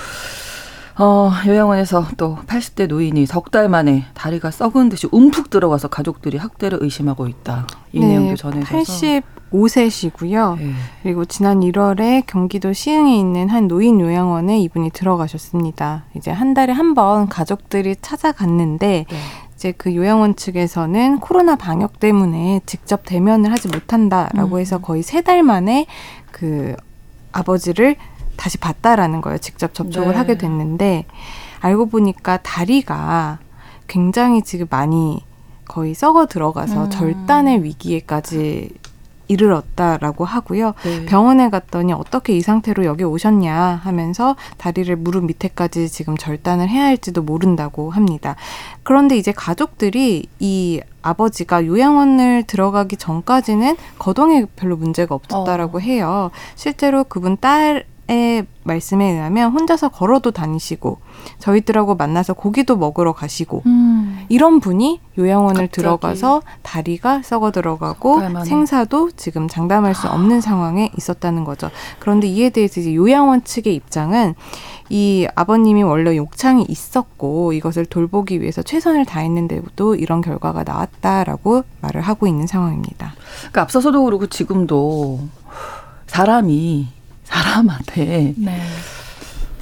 [0.99, 6.79] 어, 요양원에서 또 80대 노인이 석 달 만에 다리가 썩은 듯이 움푹 들어가서 가족들이 학대를
[6.83, 7.67] 의심하고 있다.
[7.93, 8.75] 이 내용도 전해져서.
[9.53, 10.59] 85세시고요.
[10.59, 10.73] 네.
[11.03, 16.05] 그리고 지난 1월에 경기도 시흥에 있는 한 노인 요양원에 이분이 들어가셨습니다.
[16.17, 19.17] 이제 한 달에 한 번 가족들이 찾아갔는데 네.
[19.55, 24.61] 이제 그 요양원 측에서는 코로나 방역 때문에 직접 대면을 하지 못한다라고 음.
[24.61, 25.87] 해서 거의 세 달 만에
[26.31, 26.75] 그
[27.33, 27.97] 아버지를
[28.37, 29.39] 다시 봤다라는 거예요.
[29.39, 30.17] 직접 접촉을 네.
[30.17, 31.05] 하게 됐는데
[31.61, 33.39] 알고 보니까 다리가
[33.89, 35.25] 굉장히 지금 많이
[35.67, 36.91] 거의 썩어 들어가서 음.
[36.91, 38.71] 절단의 위기에까지
[39.29, 40.75] 이르렀다라고 하고요.
[40.85, 41.05] 네.
[41.07, 47.23] 병원에 갔더니 어떻게 이 상태로 여기 오셨냐 하면서 다리를 무릎 밑에까지 지금 절단을 해야 할지도
[47.23, 48.37] 모른다고 합니다.
[48.83, 55.81] 그런데 이제 가족들이 이 아버지가 요양원을 들어가기 전까지는 거동에 별로 문제가 없었다라고 어.
[55.81, 56.31] 해요.
[56.55, 61.01] 실제로 그분 딸 의 말씀에 의하면 혼자서 걸어도 다니시고
[61.41, 64.16] 저희들하고 만나서 고기도 먹으러 가시고 음.
[64.29, 65.73] 이런 분이 요양원을 갑자기.
[65.73, 68.45] 들어가서 다리가 썩어 들어가고 달 만에.
[68.45, 71.71] 생사도 지금 장담할 수 없는 상황에 있었다는 거죠.
[71.99, 74.35] 그런데 이에 대해서 이제 요양원 측의 입장은
[74.89, 82.27] 이 아버님이 원래 욕창이 있었고 이것을 돌보기 위해서 최선을 다했는데도 이런 결과가 나왔다라고 말을 하고
[82.27, 83.15] 있는 상황입니다.
[83.41, 85.21] 그러니까 앞서서도 그렇고 지금도
[86.07, 86.89] 사람이
[87.25, 88.61] 사람한테 네.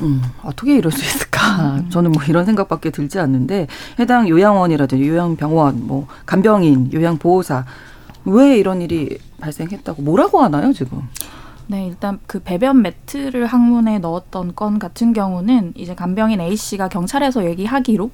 [0.03, 1.34] 음, 어떻게 이럴 수 있을까?
[1.89, 3.67] 저는 뭐 이런 생각밖에 들지 않는데
[3.99, 7.65] 해당 요양원이라든지 요양병원, 뭐 간병인, 요양보호사
[8.27, 11.03] 왜 이런 일이 발생했다고 뭐라고 하나요 지금?
[11.67, 17.47] 네, 일단 그 배변 매트를 항문에 넣었던 건 같은 경우는 이제 간병인 A 씨가 경찰에서
[17.47, 18.11] 얘기하기로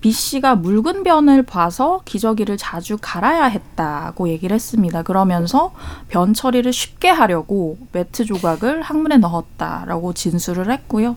[0.00, 5.04] B 씨가 묽은 변을 봐서 기저귀를 자주 갈아야 했다고 얘기를 했습니다.
[5.04, 5.72] 그러면서
[6.08, 11.14] 변 처리를 쉽게 하려고 매트 조각을 항문에 넣었다라고 진술을 했고요.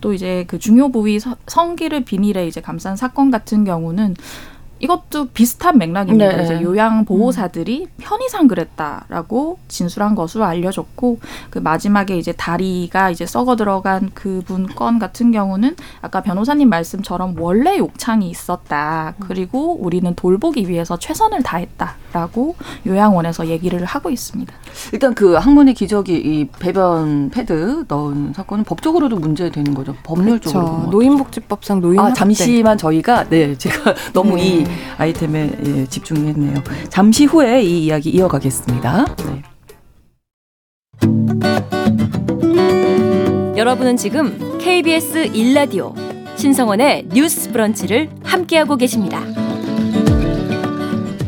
[0.00, 4.14] 또 이제 그 중요 부위 서- 성기를 비닐에 이제 감싼 사건 같은 경우는
[4.80, 6.36] 이것도 비슷한 맥락입니다.
[6.36, 6.44] 네.
[6.44, 14.10] 이제 요양 보호사들이 편의상 그랬다라고 진술한 것으로 알려졌고 그 마지막에 이제 다리가 이제 썩어 들어간
[14.14, 19.14] 그분 건 같은 경우는 아까 변호사님 말씀처럼 원래 욕창이 있었다.
[19.20, 22.56] 그리고 우리는 돌보기 위해서 최선을 다했다라고
[22.86, 24.52] 요양원에서 얘기를 하고 있습니다.
[24.92, 29.94] 일단 그 항문에 기저귀 이 배변 패드 넣은 사건은 법적으로도 문제되는 거죠.
[30.02, 30.66] 법률적으로.
[30.66, 30.90] 보면.
[30.90, 32.12] 노인복지법상 노인 아.
[32.12, 34.42] 잠시만 저희가 네 제가 너무 네.
[34.44, 34.64] 이
[34.98, 36.62] 아이템에 예, 집중했네요.
[36.88, 39.06] 잠시 후에 이 이야기 이어가겠습니다.
[39.16, 39.42] 네.
[43.56, 45.94] 여러분은 지금 KBS 1라디오
[46.36, 49.20] 신성원의 뉴스 브런치를 함께하고 계십니다.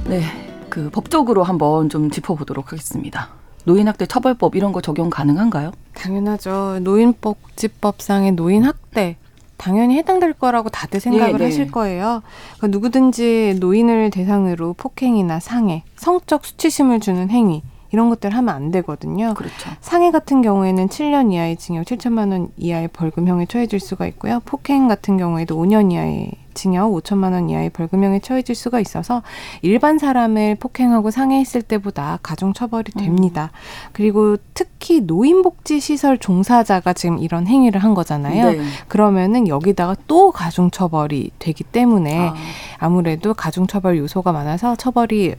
[0.09, 0.23] 네,
[0.69, 3.31] 그 법적으로 한번 좀 짚어보도록 하겠습니다.
[3.65, 5.73] 노인학대 처벌법 이런 거 적용 가능한가요?
[5.95, 6.79] 당연하죠.
[6.83, 9.17] 노인복지법상의 노인학대
[9.57, 11.45] 당연히 해당될 거라고 다들 생각을 네, 네.
[11.45, 12.23] 하실 거예요.
[12.57, 17.63] 그러니까 누구든지 노인을 대상으로 폭행이나 상해, 성적 수치심을 주는 행위
[17.97, 19.33] 이런 것들 하면 안 되거든요.
[19.33, 19.71] 그렇죠.
[19.81, 24.43] 상해 같은 경우에는 7년 이하의 징역 7천만 원 이하의 벌금형에 처해질 수가 있고요.
[24.45, 29.23] 폭행 같은 경우에도 5년 이하의 징역 5천만 원 이하의 벌금형에 처해질 수가 있어서
[29.63, 33.51] 일반 사람을 폭행하고 상해했을 때보다 가중 처벌이 됩니다.
[33.93, 38.53] 그리고 특히 노인복지 시설 종사자가 지금 이런 행위를 한 거잖아요.
[38.53, 38.61] 네.
[38.89, 42.35] 그러면은 여기다가 또 가중 처벌이 되기 때문에 아,
[42.79, 45.35] 아무래도 가중 처벌 요소가 많아서 처벌이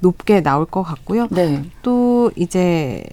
[0.00, 1.28] 높게 나올 것 같고요.
[1.30, 1.62] 네.
[1.82, 3.04] 또 이제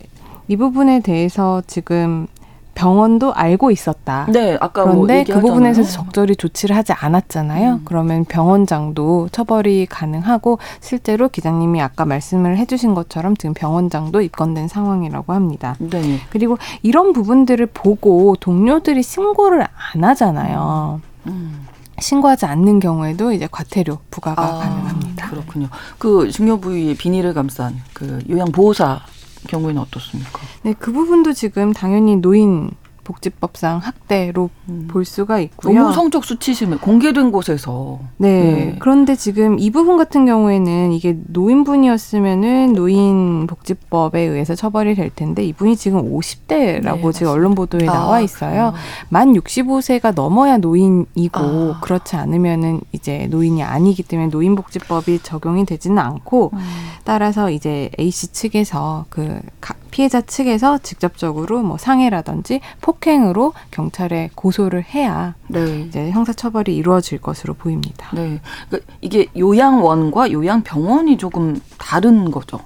[0.48, 2.28] 이 부분에 대해서 지금
[2.76, 4.28] 병원도 알고 있었다.
[4.30, 5.54] 네, 아까 뭐 그런데 그 얘기하잖아요.
[5.54, 7.72] 부분에서 적절히 조치를 하지 않았잖아요.
[7.72, 7.82] 음.
[7.86, 15.78] 그러면 병원장도 처벌이 가능하고 실제로 기자님이 아까 말씀을 해주신 것처럼 지금 병원장도 입건된 상황이라고 합니다.
[15.80, 16.20] 네.
[16.30, 21.00] 그리고 이런 부분들을 보고 동료들이 신고를 안 하잖아요.
[21.28, 21.66] 음.
[22.00, 25.30] 신고하지 않는 경우에도 이제 과태료 부과가 아, 가능합니다.
[25.30, 25.70] 그렇군요.
[25.98, 29.02] 그 중요 부위에 비닐을 감싼 그 요양 보호사
[29.48, 30.40] 경우에는 어떻습니까?
[30.64, 32.72] 네, 그 부분도 지금 당연히 노인
[33.06, 34.88] 복지법상 학대로 음.
[34.92, 35.80] 볼 수가 있고요.
[35.80, 38.42] 너무 성적 수치심을 공개된 곳에서 네.
[38.42, 38.76] 네.
[38.80, 46.12] 그런데 지금 이 부분 같은 경우에는 이게 노인분이었으면은 노인복지법에 의해서 처벌이 될 텐데 이분이 지금
[46.12, 48.50] 50대라고 네, 지금 언론 보도에 아, 나와 있어요.
[48.50, 48.74] 그래요?
[49.10, 51.80] 만 65세가 넘어야 노인이고 아.
[51.82, 56.60] 그렇지 않으면은 이제 노인이 아니기 때문에 노인복지법이 적용이 되지는 않고 음.
[57.04, 64.84] 따라서 이제 A 씨 측에서 그 가- 피해자 측에서 직접적으로 뭐 상해라든지 폭행으로 경찰에 고소를
[64.84, 65.86] 해야 네.
[65.88, 68.10] 이제 형사처벌이 이루어질 것으로 보입니다.
[68.14, 68.42] 네.
[68.68, 72.60] 그러니까 이게 요양원과 요양병원이 조금 다른 거죠.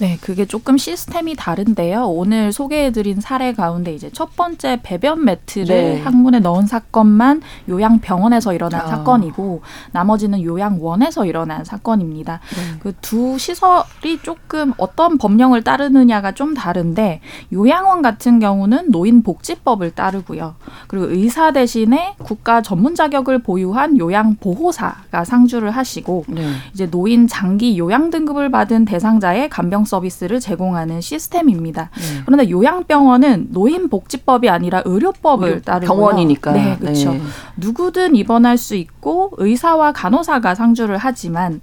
[0.00, 2.06] 네, 그게 조금 시스템이 다른데요.
[2.06, 6.00] 오늘 소개해드린 사례 가운데 이제 첫 번째 배변 매트를 네.
[6.00, 8.86] 항문에 넣은 사건만 요양병원에서 일어난 아.
[8.86, 9.60] 사건이고
[9.92, 12.40] 나머지는 요양원에서 일어난 사건입니다.
[12.56, 12.78] 네.
[12.78, 17.20] 그두 시설이 조금 어떤 법령을 따르느냐가 좀 다른데
[17.52, 20.54] 요양원 같은 경우는 노인복지법을 따르고요.
[20.86, 26.48] 그리고 의사 대신에 국가 전문 자격을 보유한 요양보호사가 상주를 하시고 네.
[26.72, 31.90] 이제 노인 장기 요양 등급을 받은 대상자의 간병 서비스를 제공하는 시스템입니다.
[31.94, 32.22] 네.
[32.24, 35.88] 그런데 요양병원은 노인복지법이 아니라 의료법을 네, 따르고요.
[35.96, 36.52] 병원이니까.
[36.52, 37.12] 네, 그렇죠.
[37.12, 37.20] 네.
[37.56, 41.60] 누구든 입원할 수 있고 의사와 간호사가 상주를 하지만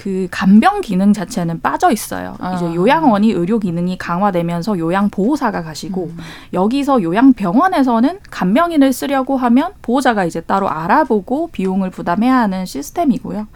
[0.00, 2.34] 그 간병 기능 자체는 빠져 있어요.
[2.38, 2.54] 아.
[2.54, 6.18] 이제 요양원이 의료 기능이 강화되면서 요양 보호사가 가시고 음.
[6.54, 13.46] 여기서 요양 병원에서는 간병인을 쓰려고 하면 보호자가 이제 따로 알아보고 비용을 부담해야 하는 시스템이고요.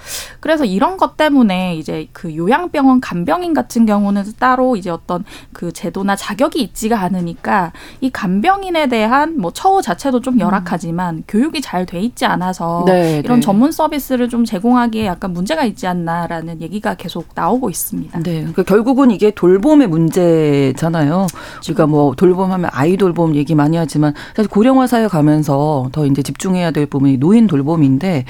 [0.41, 6.15] 그래서 이런 것 때문에 이제 그 요양병원 간병인 같은 경우는 따로 이제 어떤 그 제도나
[6.15, 12.25] 자격이 있지가 않으니까 이 간병인에 대한 뭐 처우 자체도 좀 열악하지만 교육이 잘 돼 있지
[12.25, 13.45] 않아서 네, 이런 네.
[13.45, 18.19] 전문 서비스를 좀 제공하기에 약간 문제가 있지 않나 라는 얘기가 계속 나오고 있습니다.
[18.21, 18.39] 네.
[18.39, 21.29] 그러니까 결국은 이게 돌봄의 문제잖아요.
[21.65, 26.73] 우리가 뭐 돌봄하면 아이 돌봄 얘기 많이 하지만 사실 고령화 사회 가면서 더 이제 집중해야
[26.73, 28.25] 될 부분이 노인 돌봄인데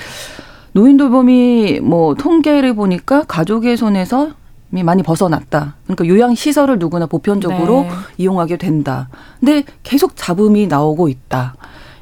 [0.72, 4.32] 노인 돌봄이 뭐 통계를 보니까 가족의 손에서
[4.74, 5.76] 이 많이 벗어났다.
[5.84, 7.90] 그러니까 요양 시설을 누구나 보편적으로 네.
[8.18, 9.08] 이용하게 된다.
[9.40, 11.54] 근데 계속 잡음이 나오고 있다.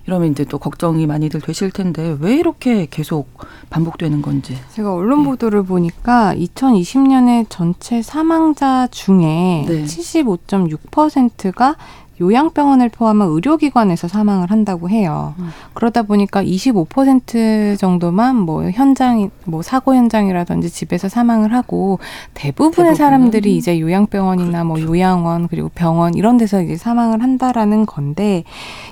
[0.07, 3.29] 이러면 이제 또 걱정이 많이들 되실 텐데 왜 이렇게 계속
[3.71, 4.57] 반복되는 건지.
[4.73, 5.25] 제가 언론 네.
[5.27, 9.85] 보도를 보니까 2020년에 전체 사망자 중에 네.
[9.85, 11.77] 75.6%가
[12.21, 15.35] 요양병원을 포함한 의료기관에서 사망을 한다고 해요.
[15.39, 15.49] 음.
[15.75, 21.99] 그러다 보니까 25% 정도만 뭐 현장, 뭐 사고 현장이라든지 집에서 사망을 하고
[22.35, 22.95] 대부분의 대부분은?
[22.95, 28.45] 사람들이 이제 요양병원이나 뭐 요양원 그리고 병원 이런 데서 이제 사망을 한다라는 건데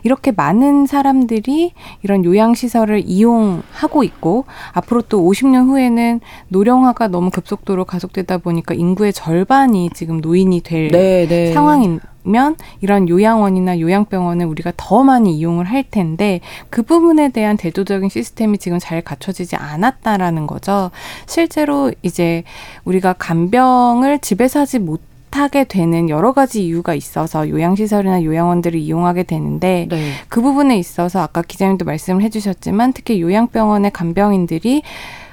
[0.02, 8.38] 이렇게 많은 사람들이 이런 요양시설을 이용하고 있고 앞으로 또 50년 후에는 노령화가 너무 급속도로 가속되다
[8.38, 11.52] 보니까 인구의 절반이 지금 노인이 될 네, 네.
[11.52, 18.08] 상황이 면 이런 요양원이나 요양병원을 우리가 더 많이 이용을 할 텐데 그 부분에 대한 대조적인
[18.08, 20.90] 시스템이 지금 잘 갖춰지지 않았다라는 거죠.
[21.26, 22.44] 실제로 이제
[22.84, 25.00] 우리가 간병을 집에서 하지 못
[25.32, 30.12] 하게 되는 여러 가지 이유가 있어서 요양시설이나 요양원들을 이용하게 되는데 네.
[30.28, 34.82] 그 부분에 있어서 아까 기자님도 말씀을 해주셨지만 특히 요양병원의 간병인들이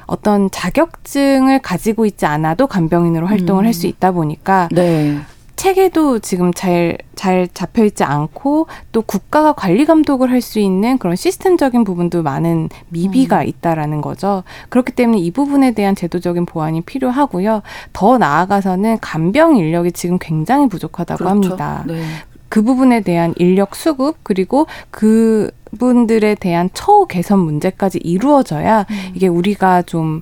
[0.05, 3.65] 어떤 자격증을 가지고 있지 않아도 간병인으로 활동을 음.
[3.65, 5.17] 할수 있다 보니까 네.
[5.57, 11.15] 체계도 지금 잘, 잘 잡혀 있지 않고 또 국가가 관리 감독을 할 수 있는 그런
[11.15, 13.47] 시스템적인 부분도 많은 미비가 음.
[13.47, 14.43] 있다라는 거죠.
[14.69, 17.63] 그렇기 때문에 이 부분에 대한 제도적인 보완이 필요하고요.
[17.91, 21.29] 더 나아가서는 간병 인력이 지금 굉장히 부족하다고 그렇죠.
[21.29, 21.83] 합니다.
[21.87, 22.01] 네.
[22.49, 29.11] 그 부분에 대한 인력 수급 그리고 그 분들에 대한 처우 개선 문제까지 이루어져야 음.
[29.15, 30.21] 이게 우리가 좀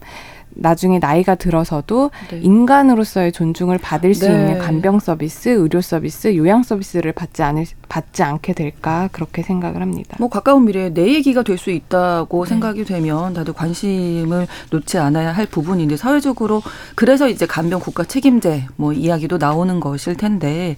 [0.56, 2.40] 나중에 나이가 들어서도 네.
[2.42, 4.34] 인간으로서의 존중을 받을 수 네.
[4.34, 10.16] 있는 간병 서비스, 의료 서비스, 요양 서비스를 받지 않을 받지 않게 될까 그렇게 생각을 합니다.
[10.20, 12.50] 뭐 가까운 미래에 내 얘기가 될 수 있다고 네.
[12.50, 16.62] 생각이 되면 다들 관심을 놓지 않아야 할 부분인데 사회적으로
[16.96, 20.76] 그래서 이제 간병 국가 책임제 뭐 이야기도 나오는 것일 텐데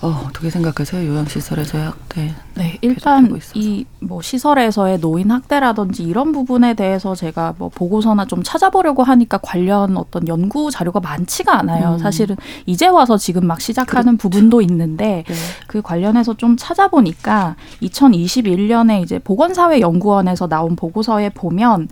[0.00, 1.08] 어, 어떻게 생각하세요?
[1.08, 2.34] 요양시설에서의 학대.
[2.54, 3.38] 네, 일단.
[3.54, 9.96] 이 뭐 시설에서의 노인 학대라든지 이런 부분에 대해서 제가 뭐 보고서나 좀 찾아보려고 하니까 관련
[9.96, 11.94] 어떤 연구 자료가 많지가 않아요.
[11.94, 11.98] 음.
[11.98, 15.34] 사실은 이제 와서 지금 막 시작하는 부분도 있는데 네.
[15.66, 21.88] 그 관련해서 좀 찾아보니까 2021년에 이제 보건사회연구원에서 나온 보고서에 보면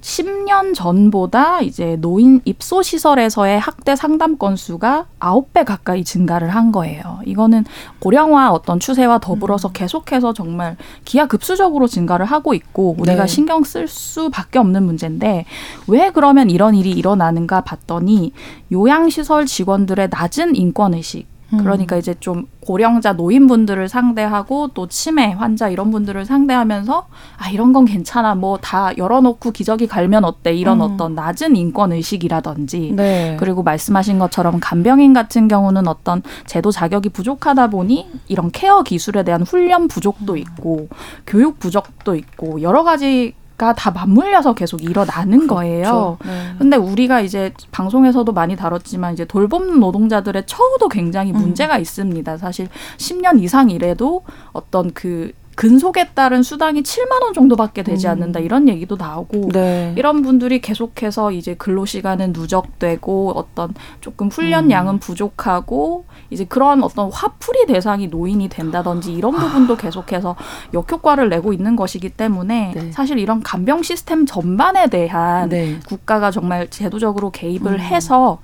[0.00, 7.20] 10년 전보다 이제 노인 입소 시설에서의 학대 상담 건수가 9배 가까이 증가를 한 거예요.
[7.26, 7.64] 이거는
[7.98, 9.72] 고령화 어떤 추세와 더불어서 음.
[9.72, 13.26] 계속해서 정말 기하급수적으로 증가를 하고 있고 우리가 네.
[13.26, 15.44] 신경 쓸 수밖에 없는 문제인데
[15.86, 18.32] 왜 그러면 이런 일이 일어나는가 봤더니
[18.72, 21.39] 요양시설 직원들의 낮은 인권 의식 음.
[21.58, 27.06] 그러니까 이제 좀 고령자 노인분들을 상대하고 또 치매 환자 이런 분들을 상대하면서
[27.38, 30.82] 아 이런 건 괜찮아 뭐 다 열어놓고 기저귀 갈면 어때 이런 음.
[30.82, 33.36] 어떤 낮은 인권 의식이라든지 네.
[33.40, 39.42] 그리고 말씀하신 것처럼 간병인 같은 경우는 어떤 제도 자격이 부족하다 보니 이런 케어 기술에 대한
[39.42, 40.88] 훈련 부족도 있고
[41.26, 43.39] 교육 부족도 있고 여러 가지가
[43.74, 45.82] 다 맞물려서 계속 일어나는 거예요.
[45.82, 46.18] 그렇죠.
[46.24, 46.54] 네.
[46.58, 51.38] 근데 우리가 이제 방송에서도 많이 다뤘지만 이제 돌봄 노동자들의 처우도 굉장히 음.
[51.38, 52.38] 문제가 있습니다.
[52.38, 58.12] 사실 10년 이상 일해도 어떤 그 근속에 따른 수당이 7만 원 정도밖에 되지 음.
[58.12, 59.92] 않는다 이런 얘기도 나오고 네.
[59.94, 64.30] 이런 분들이 계속해서 이제 근로 시간은 누적되고 어떤 조금 음.
[64.30, 70.34] 훈련량은 부족하고 이제 그런 어떤 화풀이 대상이 노인이 된다든지 이런 부분도 계속해서
[70.72, 72.92] 역효과를 내고 있는 것이기 때문에 네.
[72.92, 75.78] 사실 이런 간병 시스템 전반에 대한 네.
[75.86, 77.80] 국가가 정말 제도적으로 개입을 음.
[77.80, 78.38] 해서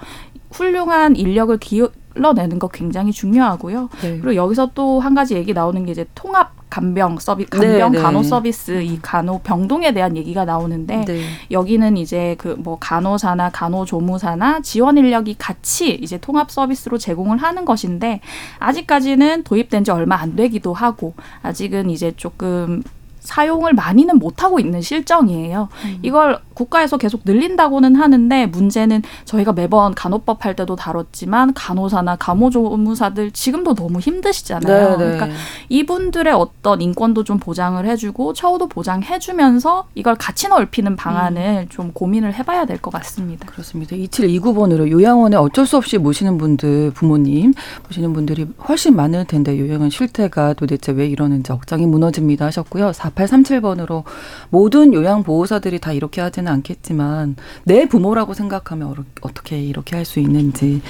[0.51, 3.89] 훌륭한 인력을 기울여내는 거 굉장히 중요하고요.
[4.03, 4.19] 네.
[4.19, 8.03] 그리고 여기서 또 한 가지 얘기 나오는 게 이제 통합 간병 서비 간병 네, 네.
[8.03, 11.21] 간호 서비스 이 간호 병동에 대한 얘기가 나오는데 네.
[11.51, 18.21] 여기는 이제 그 뭐 간호사나 간호조무사나 지원 인력이 같이 이제 통합 서비스로 제공을 하는 것인데
[18.59, 22.83] 아직까지는 도입된 지 얼마 안 되기도 하고 아직은 이제 조금
[23.27, 25.69] 사용을 많이는 못하고 있는 실정이에요.
[26.03, 33.75] 이걸 국가에서 계속 늘린다고는 하는데 문제는 저희가 매번 간호법 할 때도 다뤘지만 간호사나 간호조무사들 지금도
[33.75, 34.97] 너무 힘드시잖아요.
[34.97, 34.97] 네, 네.
[34.97, 35.29] 그러니까
[35.69, 42.65] 이분들의 어떤 인권도 좀 보장을 해주고 처우도 보장해주면서 이걸 같이 넓히는 방안을 좀 고민을 해봐야
[42.65, 43.47] 될 것 같습니다.
[43.47, 43.97] 그렇습니다.
[43.97, 47.53] 2729번으로 요양원에 어쩔 수 없이 모시는 분들, 부모님
[47.89, 52.93] 모시는 분들이 훨씬 많을 텐데 요양원 실태가 도대체 왜 이러는지 억장이 무너집니다 하셨고요.
[53.17, 54.05] 4837번으로
[54.51, 60.83] 모든 요양보호사들이 다 이렇게 하지는 않겠지만 내 부모라고 생각하면 어떻게 이렇게 할 수 있는지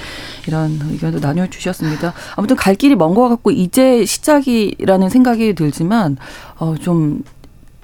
[0.47, 2.13] 이런 의견도 나눠주셨습니다.
[2.35, 6.17] 아무튼 갈 길이 먼 것 같고 이제 시작이라는 생각이 들지만
[6.59, 7.23] 어, 좀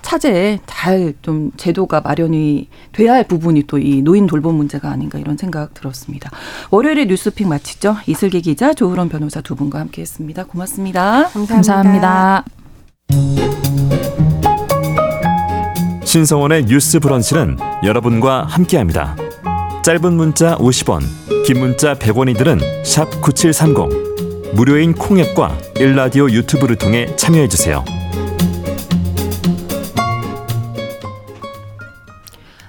[0.03, 5.37] 차제에 잘 좀 제도가 마련이 돼야 할 부분이 또 이 노인 돌봄 문제가 아닌가 이런
[5.37, 6.29] 생각 들었습니다.
[6.71, 7.95] 월요일에 뉴스픽 마치죠.
[8.05, 10.43] 이슬기 기자, 조으론 변호사 두 분과 함께했습니다.
[10.45, 11.29] 고맙습니다.
[11.47, 12.43] 감사합니다.
[16.13, 19.15] 신성원의 뉴스 브런치는 여러분과 함께합니다.
[19.83, 21.01] 짧은 문자 50원,
[21.43, 24.53] 긴 문자 100원이들은 샵 9730.
[24.53, 27.83] 무료인 콩앱과 일라디오 유튜브를 통해 참여해 주세요.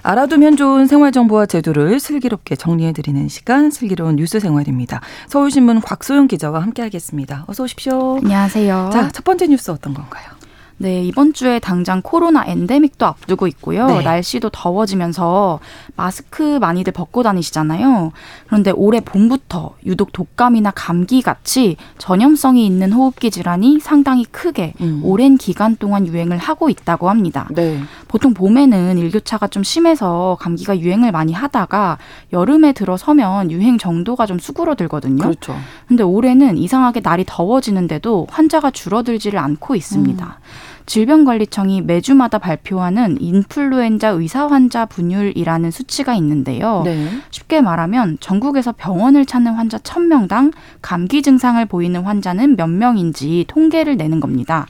[0.01, 5.01] 알아두면 좋은 생활 정보와 제도를 슬기롭게 정리해 드리는 시간 슬기로운 뉴스 생활입니다.
[5.27, 7.45] 서울신문 곽소영 기자와 함께하겠습니다.
[7.45, 8.17] 어서 오십시오.
[8.23, 8.89] 안녕하세요.
[8.91, 10.34] 자, 첫 번째 뉴스 어떤 건가요?
[10.77, 13.87] 네, 이번 주에 당장 코로나 엔데믹도 앞두고 있고요.
[13.87, 14.01] 네.
[14.01, 15.59] 날씨도 더워지면서
[15.95, 18.11] 마스크 많이들 벗고 다니시잖아요.
[18.47, 24.99] 그런데 올해 봄부터 유독 독감이나 감기 같이 전염성이 있는 호흡기 질환이 상당히 크게 음.
[25.03, 27.47] 오랜 기간 동안 유행을 하고 있다고 합니다.
[27.51, 27.79] 네.
[28.09, 31.97] 보통 봄에는 일교차가 좀 심해서 감기가 유행을 많이 하다가
[32.33, 35.23] 여름에 들어서면 유행 정도가 좀 수그러들거든요.
[35.23, 35.55] 그렇죠.
[35.87, 40.39] 근데 올해는 이상하게 날이 더워지는데도 환자가 줄어들지를 않고 있습니다.
[40.85, 46.83] 질병관리청이 매주마다 발표하는 인플루엔자 의사 환자 분율이라는 수치가 있는데요.
[46.85, 47.09] 네.
[47.31, 54.19] 쉽게 말하면 전국에서 병원을 찾는 환자 1000명당 감기 증상을 보이는 환자는 몇 명인지 통계를 내는
[54.19, 54.67] 겁니다.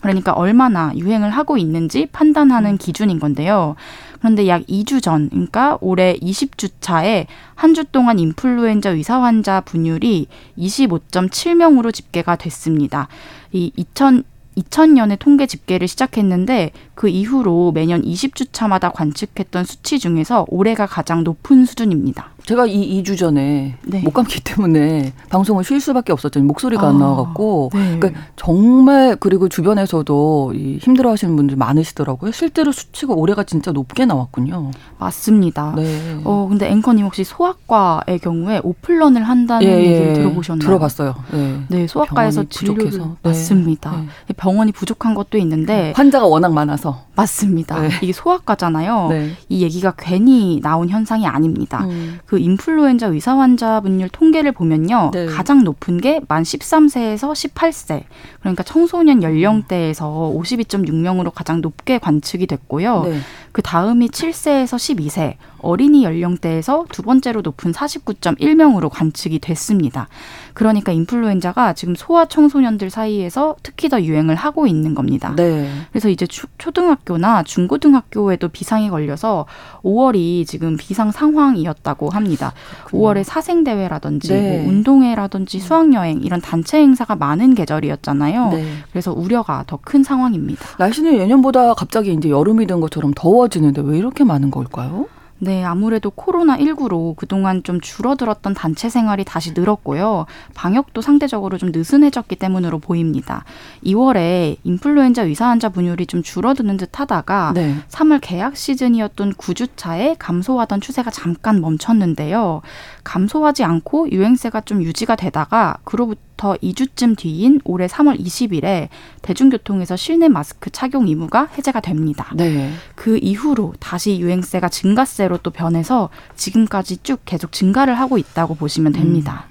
[0.00, 3.74] 그러니까 얼마나 유행을 하고 있는지 판단하는 기준인 건데요.
[4.20, 10.28] 그런데 약 2주 전, 그러니까 올해 20주 차에 한 주 동안 인플루엔자 의사 환자 분율이
[10.56, 13.08] 25.7명으로 집계가 됐습니다.
[13.52, 14.22] 이 2000,
[14.58, 21.64] 2000년에 통계 집계를 시작했는데 그 이후로 매년 20주 차마다 관측했던 수치 중에서 올해가 가장 높은
[21.64, 22.30] 수준입니다.
[22.44, 24.00] 제가 이 2주 전에 네.
[24.00, 26.40] 목 감기 때문에 방송을 쉴 수밖에 없었죠.
[26.40, 27.70] 목소리가 아, 안 나와갖고.
[27.74, 27.98] 네.
[28.00, 32.32] 그러니까 정말 그리고 주변에서도 이 힘들어 하시는 분들 많으시더라고요.
[32.32, 34.70] 실제로 수치가 올해가 진짜 높게 나왔군요.
[34.98, 35.74] 맞습니다.
[35.76, 36.20] 네.
[36.24, 40.64] 어, 근데 앵커님 혹시 소아과의 경우에 오플런을 한다는 얘기를 들어보셨나요?
[40.64, 41.14] 예, 들어봤어요.
[41.32, 41.60] 네.
[41.68, 42.90] 네, 소아과에서 병원이 부족해서.
[42.90, 43.28] 진료를 네.
[43.28, 43.90] 맞습니다.
[44.26, 44.34] 네.
[44.38, 46.87] 병원이 부족한 것도 있는데 환자가 워낙 많아서.
[47.14, 47.80] 맞습니다.
[47.80, 47.88] 네.
[48.02, 49.08] 이게 소아과잖아요.
[49.10, 49.30] 네.
[49.48, 51.84] 이 얘기가 괜히 나온 현상이 아닙니다.
[51.84, 52.18] 음.
[52.26, 55.10] 그 인플루엔자 의사 환자 분율 통계를 보면요.
[55.12, 55.26] 네.
[55.26, 58.04] 가장 높은 게 만 13세에서 18세.
[58.40, 63.02] 그러니까 청소년 연령대에서 52.6명으로 가장 높게 관측이 됐고요.
[63.04, 63.18] 네.
[63.52, 65.34] 그 다음이 7세에서 12세.
[65.60, 70.08] 어린이 연령대에서 두 번째로 높은 49.1명으로 관측이 됐습니다.
[70.54, 75.34] 그러니까 인플루엔자가 지금 소아 청소년들 사이에서 특히 더 유행을 하고 있는 겁니다.
[75.36, 75.68] 네.
[75.90, 79.46] 그래서 이제 초, 초등학교나 중고등학교에도 비상이 걸려서
[79.82, 82.52] 5월이 지금 비상 상황이었다고 합니다.
[82.86, 84.58] 5월에 사생 대회라든지 네.
[84.62, 88.50] 뭐 운동회라든지 수학 여행 이런 단체 행사가 많은 계절이었잖아요.
[88.50, 88.72] 네.
[88.92, 90.62] 그래서 우려가 더 큰 상황입니다.
[90.78, 95.06] 날씨는 예년보다 갑자기 이제 여름이 된 것처럼 더워지는데 왜 이렇게 많은 걸까요?
[95.40, 100.26] 네, 아무래도 코로나19로 그동안 좀 줄어들었던 단체 생활이 다시 늘었고요.
[100.54, 103.44] 방역도 상대적으로 좀 느슨해졌기 때문으로 보입니다.
[103.84, 107.76] 2월에 인플루엔자 의사 환자 분율이 좀 줄어드는 듯 하다가 네.
[107.88, 112.62] 3월 계약 시즌이었던 9주차에 감소하던 추세가 잠깐 멈췄는데요.
[113.04, 118.88] 감소하지 않고 유행세가 좀 유지가 되다가 그로부터 2주쯤 뒤인 올해 3월 20일에
[119.22, 122.32] 대중교통에서 실내 마스크 착용 의무가 해제가 됩니다.
[122.34, 122.72] 네.
[122.94, 129.46] 그 이후로 다시 유행세가 증가세로 또 변해서 지금까지 쭉 계속 증가를 하고 있다고 보시면 됩니다.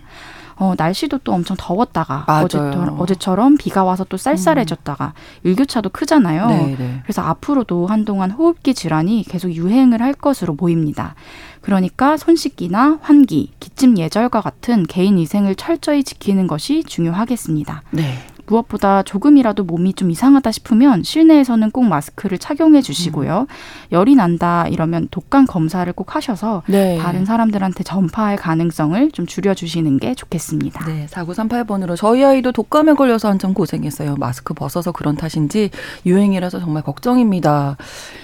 [0.60, 2.46] 어, 날씨도 또 엄청 더웠다가 맞아요.
[2.46, 6.48] 어제처럼, 어제처럼 비가 와서 또 쌀쌀해졌다가 일교차도 크잖아요.
[6.48, 7.00] 네, 네.
[7.04, 11.16] 그래서 앞으로도 한동안 호흡기 질환이 계속 유행을 할 것으로 보입니다.
[11.62, 17.84] 그러니까 손 씻기나 환기, 기침 예절과 같은 개인 위생을 철저히 지키는 것이 중요하겠습니다.
[17.92, 18.18] 네.
[18.48, 23.48] 무엇보다 조금이라도 몸이 좀 이상하다 싶으면 실내에서는 꼭 마스크를 착용해 주시고요.
[23.92, 26.98] 열이 난다 이러면 독감 검사를 꼭 하셔서 네.
[26.98, 30.86] 다른 사람들한테 전파할 가능성을 좀 줄여 주시는 게 좋겠습니다.
[30.86, 34.16] 네, 4938번으로 저희 아이도 독감에 걸려서 한참 고생했어요.
[34.18, 35.70] 마스크 벗어서 그런 탓인지
[36.06, 37.78] 유행이라서 정말 걱정입니다.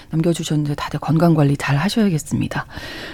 [0.10, 2.66] 남겨 주셨는데 다들 건강 관리 잘 하셔야겠습니다.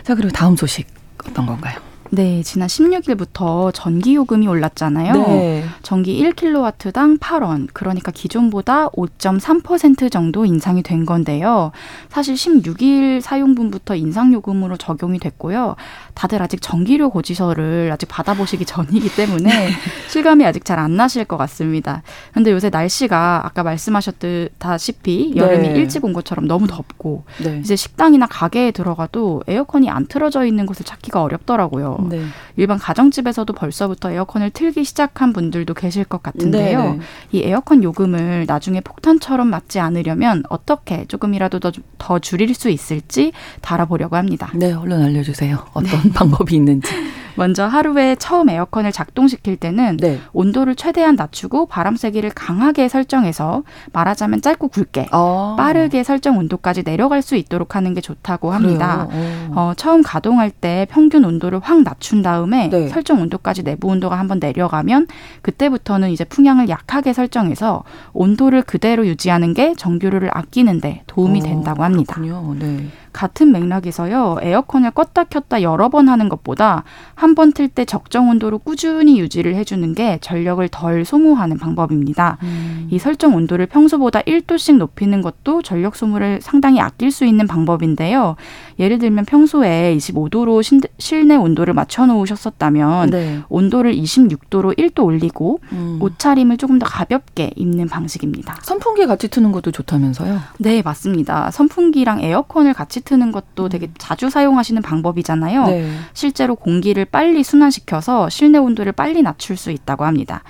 [0.04, 0.88] 자, 그리고 다음 소식
[1.28, 1.80] 어떤 건가요?
[2.12, 5.14] 네, 지난 16일부터 전기 요금이 올랐잖아요.
[5.14, 5.64] 네.
[5.84, 11.72] 전기 1kW당 8원, 그러니까 기존보다 5.3% 정도 인상이 된 건데요.
[12.10, 15.76] 사실 16일 사용분부터 인상 요금으로 적용이 됐고요.
[16.16, 19.70] 다들 아직 전기료 고지서를 아직 받아보시기 전이기 때문에
[20.10, 22.02] 실감이 아직 잘 안 나실 것 같습니다.
[22.34, 25.76] 근데 요새 날씨가 아까 말씀하셨다시피 여름이 네.
[25.76, 27.60] 일찍 온 것처럼 너무 덥고 네.
[27.60, 31.98] 이제 식당이나 가게에 들어가도 에어컨이 안 틀어져 있는 곳을 찾기가 어렵더라고요.
[32.08, 32.24] 네.
[32.56, 36.84] 일반 가정집에서도 벌써부터 에어컨을 틀기 시작한 분들도 계실 것 같은데요.
[36.84, 37.00] 네, 네.
[37.32, 43.32] 이 에어컨 요금을 나중에 폭탄처럼 맞지 않으려면 어떻게 조금이라도 더, 더 줄일 수 있을지
[43.62, 44.52] 다뤄보려고 합니다.
[44.56, 45.66] 네, 얼른 알려주세요.
[45.74, 46.92] 어떤 방법이 있는지.
[47.40, 50.20] 먼저 하루에 처음 에어컨을 작동시킬 때는 네.
[50.34, 53.64] 온도를 최대한 낮추고 바람 세기를 강하게 설정해서
[53.94, 59.08] 말하자면 짧고 굵게 아, 빠르게 설정 온도까지 내려갈 수 있도록 하는 게 좋다고 합니다.
[59.10, 59.52] 어.
[59.56, 62.90] 어, 처음 가동할 때 평균 온도를 확 낮춘 다음에 네.
[62.90, 65.08] 설정 온도까지 내부 온도가 한번 내려가면
[65.42, 72.16] 그때부터는 이제 풍향을 약하게 설정해서 온도를 그대로 유지하는 게 전기료를 아끼는데 도움이 어, 된다고 합니다.
[72.16, 72.56] 그렇군요.
[72.60, 72.90] 네.
[73.14, 76.84] 같은 맥락에서요, 에어컨을 껐다 켰다 여러 번 하는 것보다
[77.16, 82.38] 한 번 틀 때 적정 온도로 꾸준히 유지를 해주는 게 전력을 덜 소모하는 방법입니다.
[82.44, 82.88] 음.
[82.92, 88.36] 이 설정 온도를 평소보다 1도씩 높이는 것도 전력 소모를 상당히 아낄 수 있는 방법인데요.
[88.80, 93.40] 예를 들면 평소에 25도로 신- 실내 온도를 맞춰 놓으셨었다면 네.
[93.50, 95.98] 온도를 26도로 1도 올리고 음.
[96.02, 98.58] 옷차림을 조금 더 가볍게 입는 방식입니다.
[98.62, 100.40] 선풍기 같이 트는 것도 좋다면서요?
[100.60, 101.52] 네, 맞습니다.
[101.52, 105.66] 선풍기랑 에어컨을 같이 트는 것도 되게 자주 사용하시는 방법이잖아요.
[105.66, 105.92] 네.
[106.14, 110.44] 실제로 공기를 빨리 순환시켜서 실내 온도를 빨리 낮출 수 있다고 합니다.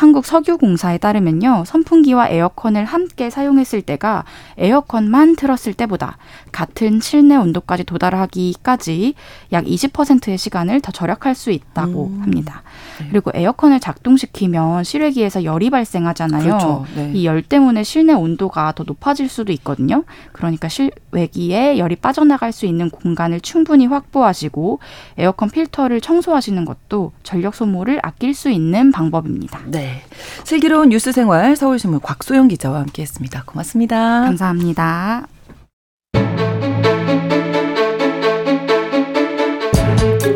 [0.00, 1.64] 한국 석유공사에 따르면요.
[1.66, 4.24] 선풍기와 에어컨을 함께 사용했을 때가
[4.56, 6.16] 에어컨만 틀었을 때보다
[6.52, 9.12] 같은 실내 온도까지 도달하기까지
[9.52, 12.22] 약 20%의 시간을 더 절약할 수 있다고 음.
[12.22, 12.62] 합니다.
[13.00, 13.08] 네.
[13.10, 16.42] 그리고 에어컨을 작동시키면 실외기에서 열이 발생하잖아요.
[16.42, 16.86] 그렇죠.
[16.94, 17.12] 네.
[17.14, 20.04] 이열 때문에 실내 온도가 더 높아질 수도 있거든요.
[20.32, 24.78] 그러니까 실외기에 열이 빠져나갈 수 있는 공간을 충분히 확보하시고
[25.18, 29.60] 에어컨 필터를 청소하시는 것도 전력 소모를 아낄 수 있는 방법입니다.
[29.66, 30.02] 네.
[30.44, 33.44] 슬기로운 뉴스 생활 서울신문 곽소영 기자와 함께했습니다.
[33.44, 34.22] 고맙습니다.
[34.22, 35.26] 감사합니다.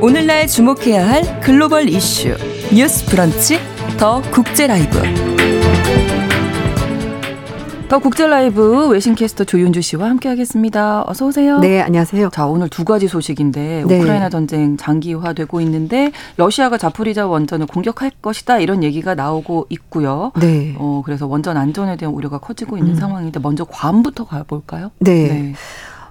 [0.01, 2.37] 오늘날 주목해야 할 글로벌 이슈
[2.75, 3.59] 뉴스 브런치
[4.01, 4.99] 더 국제 라이브
[7.89, 11.05] 더 국제 라이브 외신 캐스터 조윤주 씨와 함께 하겠습니다.
[11.07, 11.61] 어서 오세요.
[11.61, 12.31] 네, 안녕하세요.
[12.31, 14.01] 자, 오늘 두 가지 소식인데 네.
[14.01, 20.33] 우크라이나 전쟁 장기화되고 있는데 러시아가 자포리자 원전을 공격할 것이다 이런 얘기가 나오고 있고요.
[20.41, 20.75] 네.
[20.77, 22.97] 어, 그래서 원전 안전에 대한 우려가 커지고 있는 음.
[22.97, 24.91] 상황인데 먼저 괌부터 가 볼까요?
[24.99, 25.55] 네.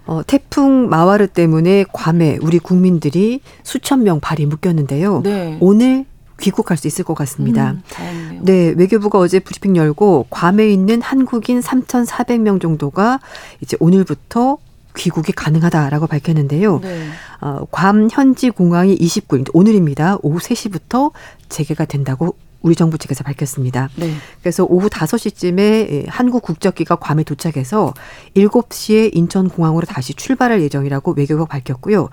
[0.06, 5.24] 어, 태풍 마와르 때문에 괌에 우리 국민들이 수천 명 발이 묶였는데요.
[5.24, 5.58] 네.
[5.60, 6.06] 오늘
[6.40, 7.72] 귀국할 수 있을 것 같습니다.
[7.72, 8.42] 음, 다행이네요.
[8.44, 13.20] 네, 외교부가 어제 브리핑 열고 괌에 있는 한국인 3,400명 정도가
[13.62, 14.58] 이제 오늘부터
[14.96, 16.80] 귀국이 가능하다라고 밝혔는데요.
[16.80, 17.08] 네.
[17.42, 20.18] 어, 괌 현지 공항이 29일 오늘입니다.
[20.22, 21.12] 오후 3시부터
[21.50, 23.90] 재개가 된다고 우리 정부 측에서 밝혔습니다.
[23.98, 24.14] 네.
[24.42, 27.94] 그래서 오후 5시쯤에 한국 국적기가 괌에 도착해서
[28.36, 32.10] 7시에 인천공항으로 다시 출발할 예정이라고 외교부가 밝혔고요.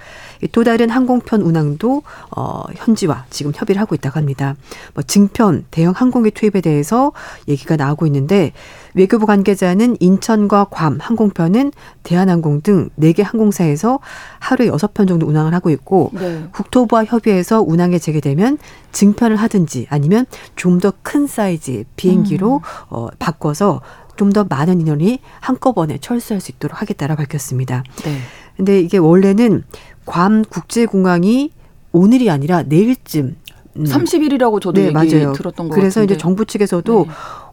[0.53, 2.03] 또 다른 항공편 운항도
[2.36, 4.57] 어, 현지와 지금 협의를 하고 있다고 합니다.
[4.94, 7.12] 뭐 증편, 대형 항공기 투입에 대해서
[7.48, 8.53] 얘기가 나오고 있는데
[8.95, 11.72] 외교부 관계자는 인천과 괌 항공편은
[12.03, 14.01] 대한항공 등 4개 항공사에서
[14.41, 16.45] 하루에 6편 정도 운항을 하고 있고 네.
[16.53, 18.59] 국토부와 협의해서 운항에 재개되면
[18.93, 20.26] 증편을 하든지 아니면
[20.57, 23.80] 좀 더 큰 사이즈 비행기로 어, 바꿔서
[24.16, 27.82] 좀 더 많은 인원이 한꺼번에 철수할 수 있도록 하겠다라고 밝혔습니다.
[28.05, 28.18] 네.
[28.57, 29.64] 근데 이게 원래는
[30.05, 31.53] 괌 국제공항이
[31.93, 33.36] 오늘이 아니라 내일쯤
[33.76, 35.32] 음, 30일이라고 저도 네, 얘기 맞아요.
[35.32, 36.14] 들었던 것 그래서 같은데.
[36.14, 37.12] 이제 정부 측에서도 네.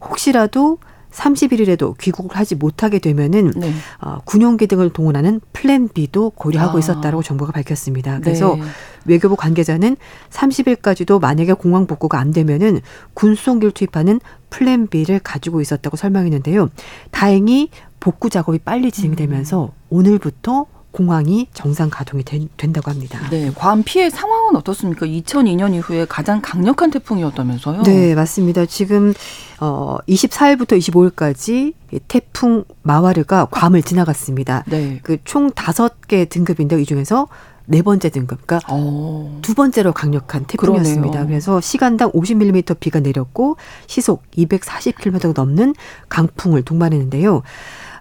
[0.09, 0.77] 혹시라도
[1.17, 3.73] 31일에도 귀국을 하지 못하게 되면은 네.
[3.99, 6.79] 어, 군용기 등을 동원하는 플랜 B도 고려하고 아.
[6.79, 8.19] 있었다라고 정부가 밝혔습니다.
[8.19, 8.61] 그래서 네.
[9.05, 9.97] 외교부 관계자는
[10.29, 12.81] 30일까지도 만약에 공항 복구가 안 되면은
[13.15, 16.69] 군수송기를 투입하는 플랜 B를 가지고 있었다고 설명했는데요.
[17.11, 19.69] 다행히 복구 작업이 빨리 진행되면서 음.
[19.89, 23.19] 오늘부터 공항이 정상 가동이 된, 된다고 합니다.
[23.29, 25.05] 네, 괌 피해 상황은 어떻습니까?
[25.05, 27.83] 2002년 이후에 가장 강력한 태풍이었다면서요?
[27.83, 28.65] 네, 맞습니다.
[28.65, 29.13] 지금
[29.59, 31.73] 어 24일부터 25일까지
[32.07, 34.63] 태풍 마와르가 괌을 지나갔습니다.
[34.67, 34.99] 네.
[35.03, 37.27] 그 총 다섯 개 등급인데 이 중에서
[37.69, 39.39] 네 번째 등급, 그러니까 어.
[39.41, 41.01] 두 번째로 강력한 태풍이었습니다.
[41.11, 41.27] 그러네요.
[41.27, 43.57] 그래서 시간당 50mm 비가 내렸고
[43.87, 45.75] 시속 240km가 넘는
[46.07, 47.43] 강풍을 동반했는데요.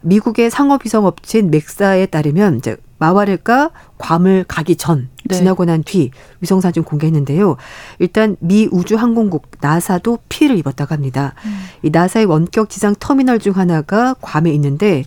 [0.02, 5.36] 미국의 상업위성 업체인 맥사에 따르면 이제 마와르가 괌을 가기 전 네.
[5.36, 7.56] 지나고 난 뒤 위성 사진 공개했는데요.
[7.98, 11.34] 일단 미 우주항공국 나사도 피해를 입었다고 합니다.
[11.82, 15.04] 이 나사의 원격 지상 터미널 중 하나가 괌에 있는데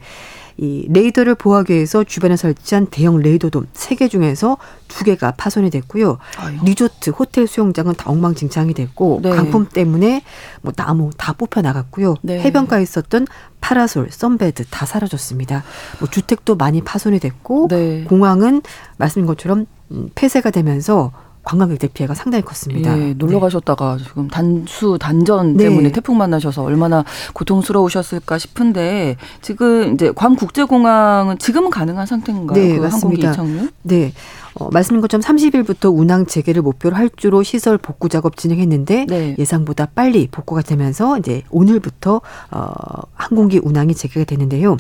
[0.62, 4.58] 이 레이더를 보호하기 위해서 주변에 설치한 대형 레이더돔 세 개 중에서
[4.90, 6.18] 두 개가 파손이 됐고요.
[6.38, 6.58] 아유.
[6.64, 9.30] 리조트, 호텔 수영장은 다 엉망진창이 됐고 네.
[9.30, 10.24] 강풍 때문에
[10.62, 12.16] 뭐 나무 다 뽑혀 나갔고요.
[12.22, 12.40] 네.
[12.42, 13.28] 해변가에 있었던
[13.62, 15.64] 파라솔, 썬베드 다 사라졌습니다.
[16.00, 18.04] 뭐 주택도 많이 파손이 됐고 네.
[18.06, 18.62] 공항은
[18.98, 21.12] 말씀인 것처럼 음, 폐쇄가 되면서
[21.50, 22.96] 관광객들 피해가 상당히 컸습니다.
[23.00, 23.40] 예, 놀러 네.
[23.40, 25.64] 가셨다가 지금 단수 단전 네.
[25.64, 32.62] 때문에 태풍 만나셔서 얼마나 고통스러우셨을까 싶은데 지금 이제 괌 국제공항은 지금은 가능한 상태인가요?
[32.62, 33.36] 네, 그 맞습니다.
[33.82, 34.14] 네.
[34.54, 39.36] 어, 말씀인 것처럼 30일부터 운항 재개를 목표로 할 주로 시설 복구 작업 진행했는데 네.
[39.40, 42.22] 예상보다 빨리 복구가 되면서 이제 오늘부터
[42.52, 42.72] 어,
[43.16, 44.78] 항공기 운항이 재개가 되는데요.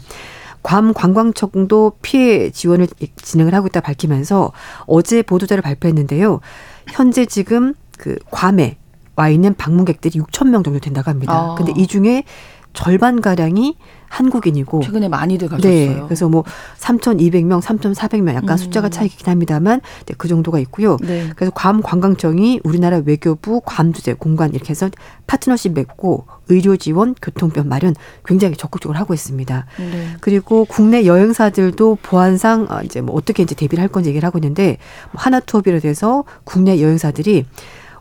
[0.63, 4.51] 괌 관광청도 피해 지원을 진행을 하고 있다 밝히면서
[4.85, 6.39] 어제 보도자를 발표했는데요.
[6.87, 8.77] 현재 지금 그 괌에
[9.15, 11.33] 와 있는 방문객들이 6천 명 정도 된다고 합니다.
[11.33, 11.55] 아.
[11.55, 12.23] 근데 이 중에
[12.79, 13.75] 절반 가량이
[14.07, 15.71] 한국인이고 최근에 많이들 가셨어요.
[15.71, 16.01] 네.
[16.05, 16.45] 그래서 뭐
[16.77, 18.57] 3,200명, 3,400명 약간 음.
[18.57, 20.95] 숫자가 차이긴 합니다만 네, 그 정도가 있고요.
[21.01, 21.29] 네.
[21.35, 24.89] 그래서 괌 관광청이 우리나라 외교부 괌 주재 공간 이렇게 해서
[25.27, 29.65] 파트너십 맺고 의료 지원, 교통편 마련 굉장히 적극적으로 하고 있습니다.
[29.77, 30.07] 네.
[30.21, 34.77] 그리고 국내 여행사들도 보안상 어, 이제 뭐 어떻게 이제 대비를 할 건지 얘기를 하고 있는데
[35.11, 37.45] 뭐 하나 투어 비롯해서 국내 여행사들이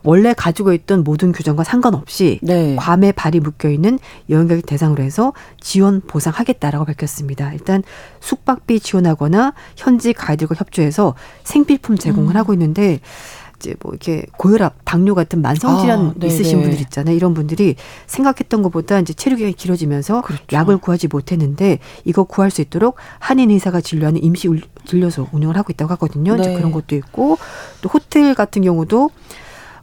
[0.03, 2.75] 원래 가지고 있던 모든 규정과 상관없이 네.
[2.77, 7.51] 괌에 발이 묶여 있는 여행객 대상으로 해서 지원 보상하겠다라고 밝혔습니다.
[7.53, 7.83] 일단
[8.19, 12.37] 숙박비 지원하거나 현지 가이드들과 협조해서 생필품 제공을 음.
[12.37, 12.99] 하고 있는데
[13.57, 16.33] 이제 뭐 이렇게 고혈압, 당뇨 같은 만성 질환 아, 네네.
[16.33, 17.13] 있으신 분들 있잖아요.
[17.13, 17.75] 이런 분들이
[18.07, 20.45] 생각했던 것보다 이제 체류 기간이 길어지면서 그렇죠.
[20.53, 25.73] 약을 구하지 못했는데 이거 구할 수 있도록 한인 의사가 진료하는 임시 울- 진료소 운영을 하고
[25.73, 26.35] 있다고 하거든요.
[26.37, 26.55] 이제 네.
[26.55, 27.37] 그런 것도 있고
[27.81, 29.09] 또 호텔 같은 경우도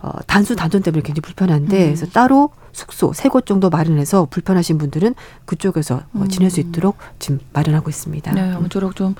[0.06, 1.84] 어, 단수 단전 때문에 굉장히 불편한데 음.
[1.86, 5.14] 그래서 따로 숙소 세 곳 정도 마련해서 불편하신 분들은
[5.46, 8.30] 그쪽에서 어, 지낼 수 있도록 지금 마련하고 있습니다.
[8.30, 8.34] 음.
[8.34, 9.16] 네, 아무쪼록 좀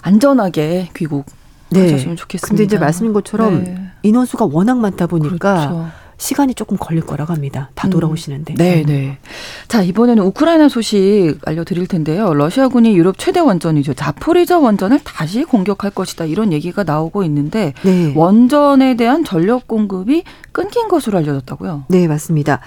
[0.00, 1.26] 안전하게 귀국
[1.70, 1.82] 네.
[1.82, 2.48] 하셨으면 좋겠습니다.
[2.48, 3.86] 근데 이제 말씀인 것처럼 네.
[4.02, 5.88] 인원수가 워낙 많다 보니까 그렇죠.
[6.22, 7.70] 시간이 조금 걸릴 거라고 합니다.
[7.74, 7.90] 다 음.
[7.90, 8.54] 돌아오시는데.
[8.54, 9.18] 네, 네.
[9.66, 12.32] 자, 이번에는 우크라이나 소식 알려드릴 텐데요.
[12.32, 13.94] 러시아군이 유럽 최대 원전이죠.
[13.94, 16.26] 자포리저 원전을 다시 공격할 것이다.
[16.26, 18.12] 이런 얘기가 나오고 있는데 네.
[18.14, 21.86] 원전에 대한 전력 공급이 끊긴 것으로 알려졌다고요.
[21.88, 22.60] 네, 맞습니다.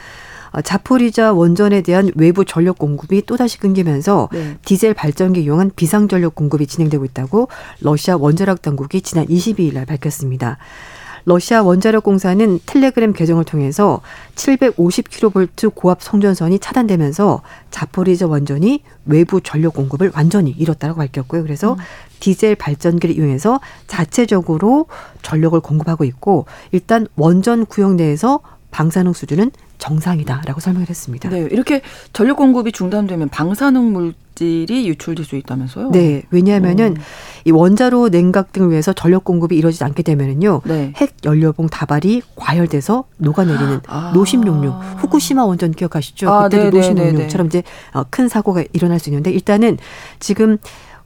[0.52, 4.58] 어, 자포리자 원전에 대한 외부 전력 공급이 또다시 끊기면서 네.
[4.66, 7.48] 디젤 발전기 이용한 비상 전력 공급이 진행되고 있다고
[7.80, 10.58] 러시아 원자력 당국이 지난 22일 날 밝혔습니다.
[11.26, 14.02] 러시아 원자력 공사는 텔레그램 계정을 통해서
[14.36, 21.42] 750kV 고압 송전선이 차단되면서 자포리자 원전이 외부 전력 공급을 완전히 잃었다고 밝혔고요.
[21.44, 21.78] 그래서
[22.20, 24.86] 디젤 발전기를 이용해서 자체적으로
[25.24, 28.40] 전력을 공급하고 있고 일단 원전 구역 내에서
[28.76, 31.30] 방사능 수준은 정상이다라고 설명을 했습니다.
[31.30, 35.92] 네, 이렇게 전력 공급이 중단되면 방사능 물질이 유출될 수 있다면서요?
[35.92, 36.98] 네, 왜냐하면은
[37.46, 40.62] 이 원자로 냉각 등을 위해서 전력 공급이 이루어지지 않게 되면은요.
[40.66, 40.92] 네.
[40.98, 44.12] 핵 연료봉 다발이 과열돼서 녹아내리는 아.
[44.14, 46.30] 노심용료 후쿠시마 원전 기억하시죠?
[46.30, 47.02] 아, 그때도 네네네네.
[47.02, 47.64] 노심용료처럼 이제
[47.94, 49.78] 어, 큰 사고가 일어날 수 있는데 일단은
[50.20, 50.58] 지금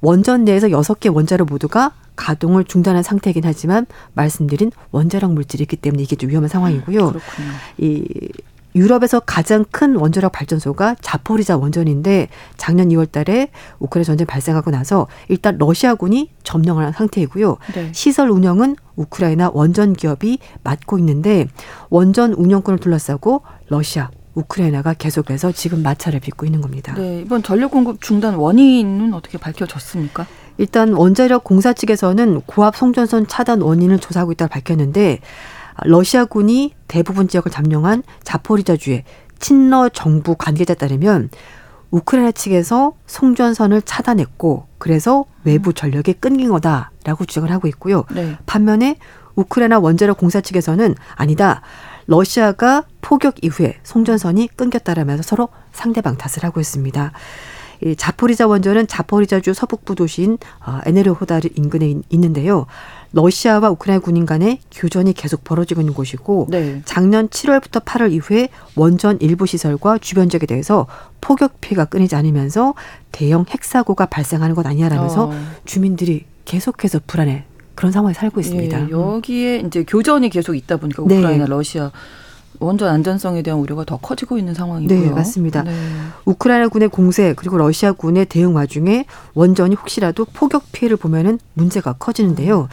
[0.01, 6.03] 원전 내에서 여섯 개 원자로 모두가 가동을 중단한 상태이긴 하지만 말씀드린 원자력 물질이 있기 때문에
[6.03, 7.07] 이게 좀 위험한 상황이고요.
[7.09, 7.49] 그렇군요.
[7.77, 8.29] 이
[8.75, 15.57] 유럽에서 가장 큰 원자력 발전소가 자포리자 원전인데 작년 2월 달에 우크라이나 전쟁 발생하고 나서 일단
[15.57, 17.57] 러시아군이 점령을 한 상태이고요.
[17.73, 17.91] 네.
[17.93, 21.47] 시설 운영은 우크라이나 원전 기업이 맡고 있는데
[21.89, 26.93] 원전 운영권을 둘러싸고 러시아, 우크라이나가 계속해서 지금 마찰을 빚고 있는 겁니다.
[26.95, 30.25] 네, 이번 전력 공급 중단 원인은 어떻게 밝혀졌습니까?
[30.57, 35.19] 일단 원자력 공사 측에서는 고압 송전선 차단 원인을 조사하고 있다고 밝혔는데
[35.83, 39.03] 러시아군이 대부분 지역을 점령한 자포리자주의
[39.39, 41.29] 친러 정부 관계자에 따르면
[41.91, 48.03] 우크라이나 측에서 송전선을 차단했고 그래서 외부 전력이 끊긴 거다라고 주장을 하고 있고요.
[48.13, 48.37] 네.
[48.45, 48.97] 반면에
[49.35, 51.61] 우크라이나 원자력 공사 측에서는 아니다.
[52.13, 57.11] 러시아가 포격 이후에 송전선이 끊겼다라면서 서로 상대방 탓을 하고 있습니다.
[57.85, 62.65] 이 자포리자 원전은 자포리자주 서북부 도시인 어, 에네르호다르 인근에 있- 있는데요.
[63.13, 66.81] 러시아와 우크라이나 군인 간의 교전이 계속 벌어지고 있는 곳이고 네.
[66.83, 70.87] 작년 7월부터 8월 이후에 원전 일부 시설과 주변 지역에 대해서
[71.21, 72.73] 포격 피해가 끊이지 않으면서
[73.11, 75.33] 대형 핵사고가 발생하는 것 아니냐라면서 어.
[75.65, 77.45] 주민들이 계속해서 불안해
[77.79, 78.87] 그런 상황에 살고 있습니다.
[78.87, 81.15] 예, 여기에 이제 교전이 계속 있다 보니까 네.
[81.15, 81.93] 우크라이나, 러시아
[82.59, 84.99] 원전 안전성에 대한 우려가 더 커지고 있는 상황이고요.
[84.99, 85.63] 네, 맞습니다.
[85.63, 85.71] 네.
[86.25, 92.67] 우크라이나 군의 공세 그리고 러시아 군의 대응 와중에 원전이 혹시라도 포격 피해를 보면은 문제가 커지는데요.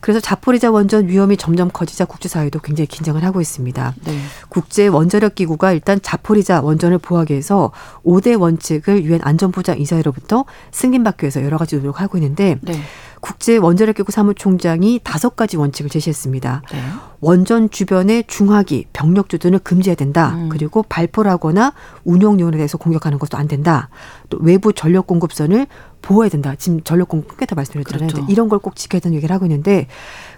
[0.00, 3.94] 그래서 자포리자 원전 위험이 점점 커지자 국제사회도 굉장히 긴장을 하고 있습니다.
[4.04, 4.18] 네.
[4.48, 7.70] 국제 원자력 기구가 일단 자포리자 원전을 보호하기 위해서
[8.04, 12.80] 5대 원칙을 유엔 안전보장 이사회로부터 승인받기 위해서 여러 가지 노력을 하고 있는데 네.
[13.22, 16.62] 국제 원자력 기구 사무총장이 다섯 가지 원칙을 제시했습니다.
[16.72, 16.78] 네.
[17.20, 20.32] 원전 주변의 중화기, 병력 주둔을 금지해야 된다.
[20.34, 20.48] 음.
[20.48, 21.72] 그리고 발포를 하거나
[22.04, 23.90] 운용용에 대해서 공격하는 것도 안 된다.
[24.28, 25.68] 또 외부 전력 공급선을
[26.02, 26.56] 보호해야 된다.
[26.58, 28.08] 지금 전력 공급 끊겠다 말씀드렸잖아요.
[28.10, 28.26] 그렇죠.
[28.28, 29.86] 이런 걸 꼭 지켜야 된다는 얘기를 하고 있는데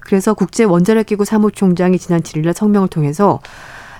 [0.00, 3.40] 그래서 국제 원자력 기구 사무총장이 지난 7일날 성명을 통해서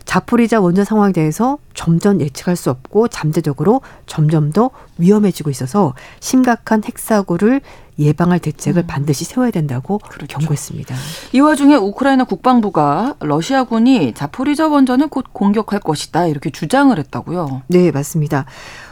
[0.05, 7.61] 자포리자 원전 상황에 대해서 점점 예측할 수 없고 잠재적으로 점점 더 위험해지고 있어서 심각한 핵사고를
[7.99, 8.87] 예방할 대책을 음.
[8.87, 10.39] 반드시 세워야 된다고 그렇죠.
[10.39, 10.95] 경고했습니다.
[11.33, 17.63] 이 와중에 우크라이나 국방부가 러시아군이 자포리자 원전을 곧 공격할 것이다 이렇게 주장을 했다고요.
[17.69, 18.47] 네, 맞습니다.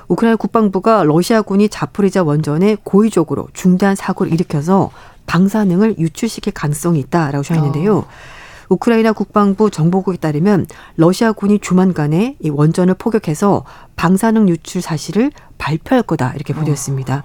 [0.09, 4.91] 우크라이나 국방부가 러시아군이 자포리자 원전에 고의적으로 중단 사고를 일으켜서
[5.27, 8.05] 방사능을 유출시킬 가능성이 있다라고 주장했는데요.
[8.73, 10.67] 우크라이나 국방부 정보국에 따르면
[10.97, 13.65] 러시아군이 조만간에 이 원전을 포격해서
[13.97, 17.23] 방사능 유출 사실을 발표할 거다 이렇게 보도했습니다.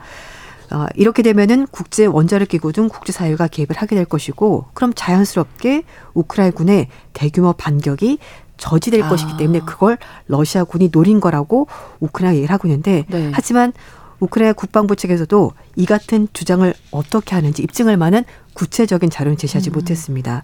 [0.70, 5.84] 어, 이렇게 되면은 국제 원자력 기구 등 국제 사회가 개입을 하게 될 것이고 그럼 자연스럽게
[6.14, 8.20] 우크라이나군의 대규모 반격이
[8.58, 9.10] 저지될 아.
[9.10, 11.68] 것이기 때문에 그걸 러시아군이 노린 거라고
[12.02, 13.32] 우크라이나 얘기를 하고 있는데 네.
[13.34, 13.72] 하지만
[14.20, 20.44] 우크라이나 국방부 측에서도 이 같은 주장을 어떻게 하는지 입증할 만한 구체적인 자료는 제시하지 못했습니다.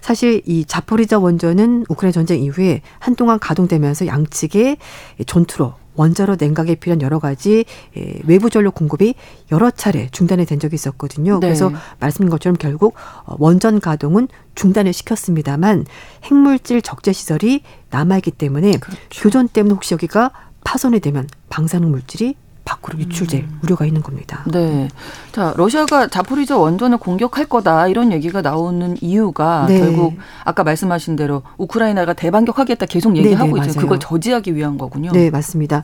[0.00, 4.78] 사실 이 자포리자 원전은 우크라이나 전쟁 이후에 한동안 가동되면서 양측의
[5.26, 7.64] 전투로 원자로 냉각에 필요한 여러 가지
[7.96, 9.14] 예, 외부 전력 공급이
[9.50, 11.40] 여러 차례 중단이 된 적이 있었거든요.
[11.40, 11.48] 네.
[11.48, 12.94] 그래서 말씀인 것처럼 결국
[13.24, 15.86] 어, 원전 가동은 중단을 시켰습니다만
[16.22, 19.00] 핵물질 적재 시설이 남아 있기 때문에 그렇죠.
[19.10, 20.30] 교전 때문에 혹시 여기가
[20.64, 22.36] 파손이 되면 방사능 물질이
[22.68, 23.60] 밖으로 유출될 음.
[23.62, 24.44] 우려가 있는 겁니다.
[24.46, 24.88] 네.
[25.32, 29.78] 자, 러시아가 자포리자 원전을 공격할 거다 이런 얘기가 나오는 이유가 네.
[29.78, 30.14] 결국
[30.44, 33.74] 아까 말씀하신 대로 우크라이나가 대반격하겠다 계속 네, 얘기하고 네, 있죠.
[33.74, 33.80] 맞아요.
[33.80, 35.12] 그걸 저지하기 위한 거군요.
[35.12, 35.82] 네, 맞습니다.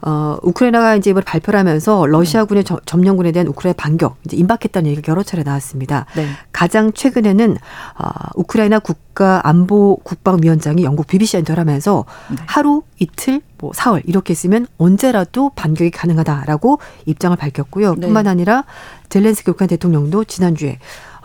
[0.00, 5.10] 어, 우크라이나가 이제 이걸 발표를 하면서 러시아군의 저- 점령군에 대한 우크라이나 반격, 이제 임박했다는 얘기가
[5.10, 6.06] 여러 차례 나왔습니다.
[6.14, 6.28] 네.
[6.52, 7.56] 가장 최근에는
[7.98, 12.36] 어, 우크라이나 국가 안보 국방위원장이 영국 BBC한테 하면서 네.
[12.46, 17.94] 하루 이틀 뭐 사흘 이렇게 쓰면 언제라도 반격이 가능하다라고 입장을 밝혔고요.
[17.96, 18.00] 네.
[18.02, 18.64] 뿐만 아니라
[19.08, 20.78] 젤렌스키 우크라이나 대통령도 지난주에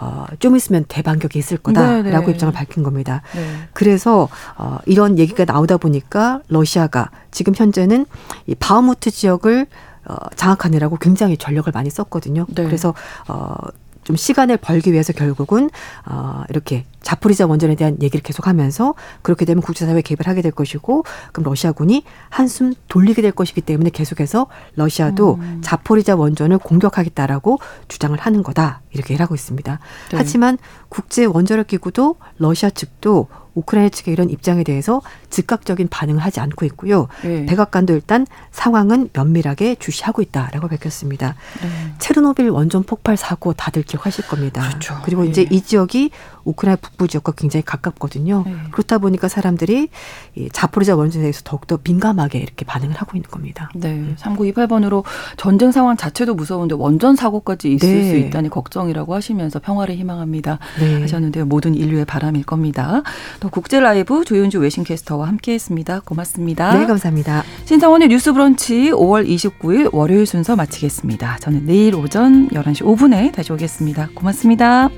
[0.04, 2.32] 어, 좀 있으면 대반격이 있을 거다라고 네, 네.
[2.32, 3.22] 입장을 밝힌 겁니다.
[3.34, 3.42] 네.
[3.72, 4.28] 그래서
[4.58, 8.06] 어, 이런 얘기가 나오다 보니까 러시아가 지금 현재는
[8.48, 9.66] 이 바흐무트 지역을
[10.06, 12.46] 어, 장악하느라고 굉장히 전력을 많이 썼거든요.
[12.50, 12.66] 네.
[12.66, 12.94] 그래서
[13.30, 13.56] 어,
[14.04, 15.70] 좀 시간을 벌기 위해서 결국은
[16.06, 21.44] 어, 이렇게 자포리자 원전에 대한 얘기를 계속하면서 그렇게 되면 국제사회에 개입을 하게 될 것이고 그럼
[21.44, 25.60] 러시아군이 한숨 돌리게 될 것이기 때문에 계속해서 러시아도 음.
[25.62, 29.80] 자포리자 원전을 공격하겠다라고 주장을 하는 거다 이렇게 얘기를 하고 있습니다.
[30.12, 30.18] 네.
[30.18, 30.58] 하지만
[30.90, 37.08] 국제 원자력 기구도 러시아 측도 우크라이나 측의 이런 입장에 대해서 즉각적인 반응을 하지 않고 있고요.
[37.24, 37.46] 네.
[37.46, 41.36] 백악관도 일단 상황은 면밀하게 주시하고 있다라고 밝혔습니다.
[41.62, 41.94] 네.
[42.00, 44.68] 체르노빌 원전 폭발 사고 다들 기억하실 겁니다.
[44.68, 45.00] 그렇죠.
[45.08, 45.30] 리고 예.
[45.30, 46.12] 이제 이 지역이
[46.46, 48.44] 우크라이나 북부 지역과 굉장히 가깝거든요.
[48.46, 48.56] 네.
[48.72, 49.90] 그렇다 보니까 사람들이
[50.36, 53.70] 이 자포리자 원전에 대해서 더욱더 민감하게 이렇게 반응을 하고 있는 겁니다.
[53.76, 54.16] 네.
[54.18, 55.04] 3928번으로
[55.38, 58.10] 전쟁 상황 자체도 무서운데 원전 사고까지 있을 네.
[58.10, 60.60] 수 있다니 걱정이라고 하시면서 평화를 희망합니다.
[60.80, 61.02] 네.
[61.02, 61.46] 하셨는데요.
[61.46, 63.04] 모든 인류의 바람일 겁니다.
[63.40, 66.02] 또 국제 라이브 조윤주 외신캐스터와 함께 했습니다.
[66.02, 66.78] 고맙습니다.
[66.78, 67.44] 네, 감사합니다.
[67.66, 71.38] 신성원의 뉴스 브런치 5월 29일 월요일 순서 마치겠습니다.
[71.40, 74.10] 저는 내일 오전 11시 5분에 다시 오겠습니다.
[74.14, 74.90] 고맙습니다.